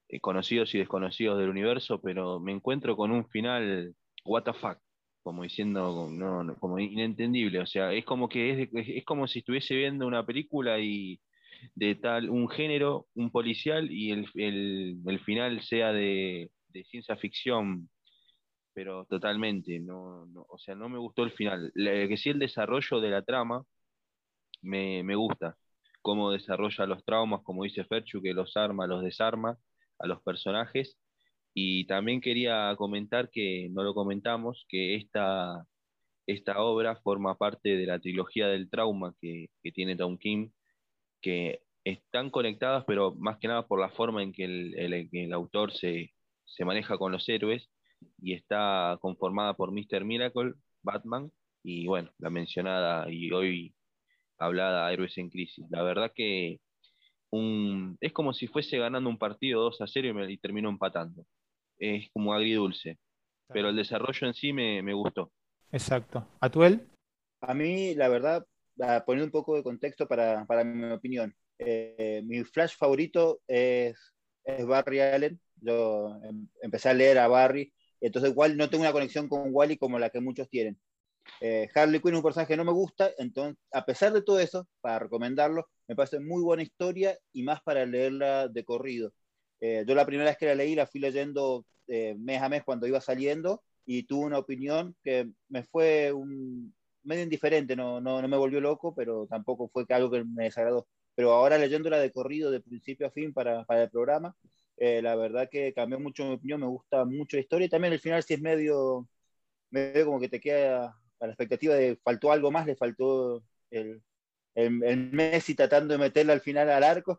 [0.08, 3.94] eh, conocidos y desconocidos del universo, pero me encuentro con un final,
[4.24, 4.78] what the fuck,
[5.22, 7.60] como diciendo, no, como inentendible.
[7.60, 11.20] O sea, es como que es, es como si estuviese viendo una película y
[11.74, 17.88] de tal, un género, un policial, y el, el, final sea de, de, ciencia ficción,
[18.72, 21.72] pero totalmente, no, no, o sea, no me gustó el final.
[21.74, 23.64] que sí el desarrollo de la trama
[24.62, 25.56] me, me gusta,
[26.02, 29.58] cómo desarrolla los traumas, como dice Ferchu, que los arma, los desarma
[29.98, 30.98] a los personajes.
[31.54, 35.66] Y también quería comentar que no lo comentamos, que esta,
[36.26, 40.50] esta obra forma parte de la trilogía del trauma que, que tiene Tom King,
[41.22, 46.12] que están conectadas, pero más que nada por la forma en que el, autor se,
[46.64, 47.70] maneja con los héroes
[48.18, 50.04] y está conformada por Mr.
[50.04, 51.30] Miracle, Batman
[51.62, 53.74] y bueno, la mencionada y hoy
[54.38, 55.64] hablada Héroes en Crisis.
[55.70, 56.58] La verdad que
[57.30, 60.68] un, es como si fuese ganando un partido 2 a 0 y, me, y terminó
[60.68, 61.24] empatando.
[61.78, 62.98] Es como agridulce.
[63.48, 65.30] Pero el desarrollo en sí me, me gustó.
[65.70, 66.26] Exacto.
[66.40, 66.86] ¿Atuel?
[67.40, 68.46] A mí, la verdad,
[68.80, 71.34] a poner un poco de contexto para, para mi opinión.
[71.58, 73.96] Eh, mi flash favorito es,
[74.44, 75.40] es, Barry Allen.
[75.56, 79.78] Yo em, empecé a leer a Barry, entonces igual no tengo una conexión con Wally
[79.78, 80.78] como la que muchos tienen.
[81.40, 84.38] Eh, Harley Quinn es un personaje que no me gusta, entonces, a pesar de todo
[84.38, 89.12] eso, para recomendarlo, me parece muy buena historia y más para leerla de corrido.
[89.60, 92.64] Eh, yo la primera vez que la leí la fui leyendo eh, mes a mes
[92.64, 96.74] cuando iba saliendo y tuve una opinión que me fue un,
[97.04, 100.86] medio indiferente, no, no, no, me volvió loco, pero tampoco fue algo que me desagradó.
[101.14, 104.36] Pero ahora leyéndola de corrido de principio a fin para, para el programa,
[104.76, 107.92] eh, la verdad que cambió mucho mi opinión, me gusta mucho la historia y también
[107.94, 109.08] el final si es medio,
[109.70, 114.02] medio como que te queda a la expectativa de faltó algo más, le faltó el,
[114.56, 117.18] el, Messi tratando de meterla al final al arco,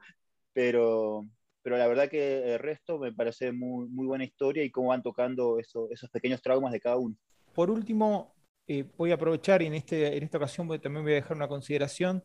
[0.54, 1.26] pero,
[1.62, 5.04] pero la verdad que el resto me parece muy, muy buena historia y cómo van
[5.04, 7.16] tocando eso, esos pequeños traumas de cada uno.
[7.54, 8.34] Por último,
[8.68, 11.48] eh, voy a aprovechar y en, este, en esta ocasión también voy a dejar una
[11.48, 12.24] consideración.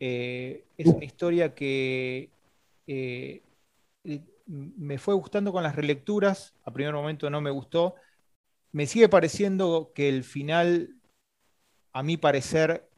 [0.00, 2.30] Eh, es una historia que
[2.86, 3.42] eh,
[4.46, 7.94] me fue gustando con las relecturas, a primer momento no me gustó.
[8.72, 10.96] Me sigue pareciendo que el final,
[11.92, 12.89] a mi parecer,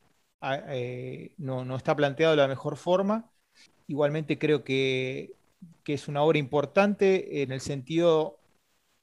[1.38, 3.30] no, no, está planteado de la mejor forma.
[3.86, 5.34] Igualmente creo que,
[5.84, 8.38] que es una obra importante en el sentido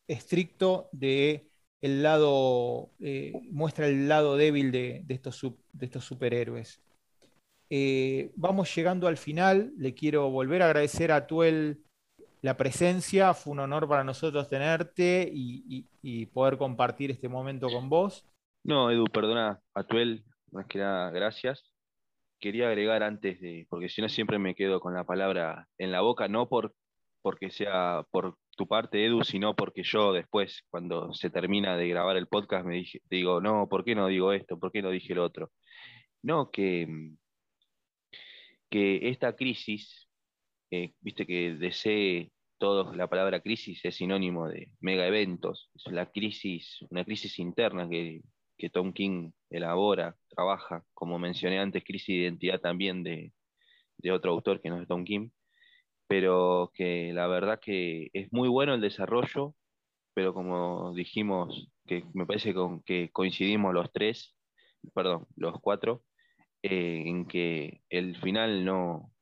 [0.08, 1.50] estricto de
[1.82, 6.82] el lado, eh, muestra el lado débil de, de, estos, de estos, superhéroes.
[7.70, 11.84] Eh, vamos llegando al final, le quiero volver a agradecer a Tuel
[12.42, 17.70] la presencia, fue un honor para nosotros tenerte y, y, y poder compartir este momento
[17.70, 18.26] con vos.
[18.64, 21.64] No, Edu, perdona, a Tuel, más que nada, gracias.
[22.39, 26.02] Quería agregar antes de, porque si no siempre me quedo con la palabra en la
[26.02, 26.74] boca, no por,
[27.22, 32.18] porque sea por tu parte, Edu, sino porque yo después, cuando se termina de grabar
[32.18, 34.60] el podcast, me dije, digo, no, ¿por qué no digo esto?
[34.60, 35.52] ¿Por qué no dije el otro?
[36.22, 36.88] No, que,
[38.70, 40.10] que esta crisis,
[40.72, 46.12] eh, viste que desee todos, la palabra crisis es sinónimo de mega eventos, es la
[46.12, 48.22] crisis, una crisis interna que,
[48.60, 53.34] que Tom King elabora, trabaja, como mencioné antes, crisis de identidad también de,
[53.97, 55.30] de otro autor que no es Tom King
[56.10, 59.53] pero que la verdad que es muy bueno el desarrollo,
[60.16, 64.36] pero como dijimos, que me parece con, que coincidimos los tres,
[64.95, 66.03] perdón, los cuatro,
[66.64, 69.14] eh, en que el final no,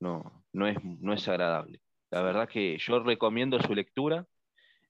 [0.00, 1.82] no, no, es, no es agradable.
[2.10, 4.26] La verdad que yo recomiendo su lectura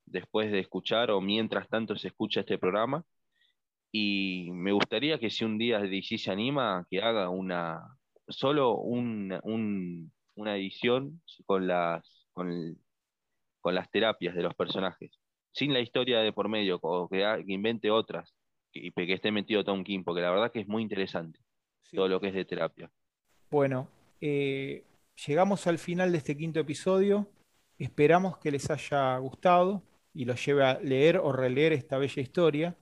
[0.04, 3.04] después de escuchar o mientras tanto se escucha este programa.
[3.92, 7.96] Y me gustaría que si un día DC se anima, que haga una,
[8.28, 12.78] solo un, un una edición con las, con,
[13.60, 15.18] con, las terapias de los personajes,
[15.52, 18.34] sin la historia de por medio, o que, invente otras,
[18.72, 21.40] y que, que, esté metido Tom King, porque la verdad que es muy interesante
[21.82, 21.96] sí.
[21.96, 22.90] todo lo que es de terapia.
[23.50, 23.88] Bueno,
[24.20, 24.84] eh,
[25.26, 27.26] llegamos al final de este quinto episodio.
[27.78, 29.82] Esperamos que les haya gustado
[30.14, 32.76] y los lleve a leer o releer esta bella historia.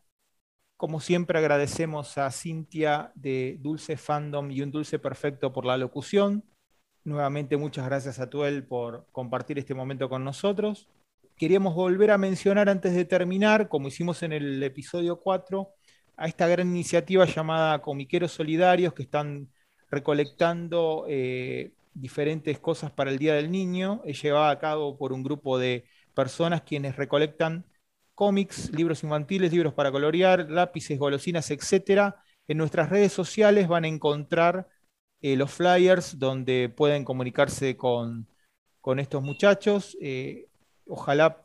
[0.76, 6.44] Como siempre agradecemos a Cintia de Dulce Fandom y un Dulce Perfecto por la locución.
[7.04, 10.88] Nuevamente muchas gracias a Tuel por compartir este momento con nosotros.
[11.36, 15.68] Queríamos volver a mencionar antes de terminar, como hicimos en el episodio 4,
[16.16, 19.48] a esta gran iniciativa llamada Comiqueros Solidarios que están
[19.90, 24.02] recolectando eh, diferentes cosas para el Día del Niño.
[24.04, 25.84] Es llevada a cabo por un grupo de
[26.14, 27.64] personas quienes recolectan
[28.14, 32.14] cómics, libros infantiles, libros para colorear, lápices, golosinas, etc.
[32.48, 34.68] En nuestras redes sociales van a encontrar
[35.20, 38.26] eh, los flyers donde pueden comunicarse con,
[38.80, 39.96] con estos muchachos.
[40.00, 40.48] Eh,
[40.86, 41.44] ojalá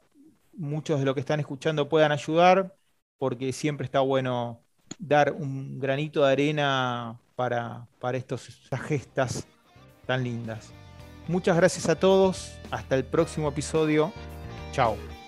[0.53, 2.75] muchos de los que están escuchando puedan ayudar,
[3.17, 4.61] porque siempre está bueno
[4.97, 9.47] dar un granito de arena para, para estos, estas gestas
[10.05, 10.73] tan lindas.
[11.27, 12.57] Muchas gracias a todos.
[12.71, 14.11] Hasta el próximo episodio.
[14.71, 15.18] Chao.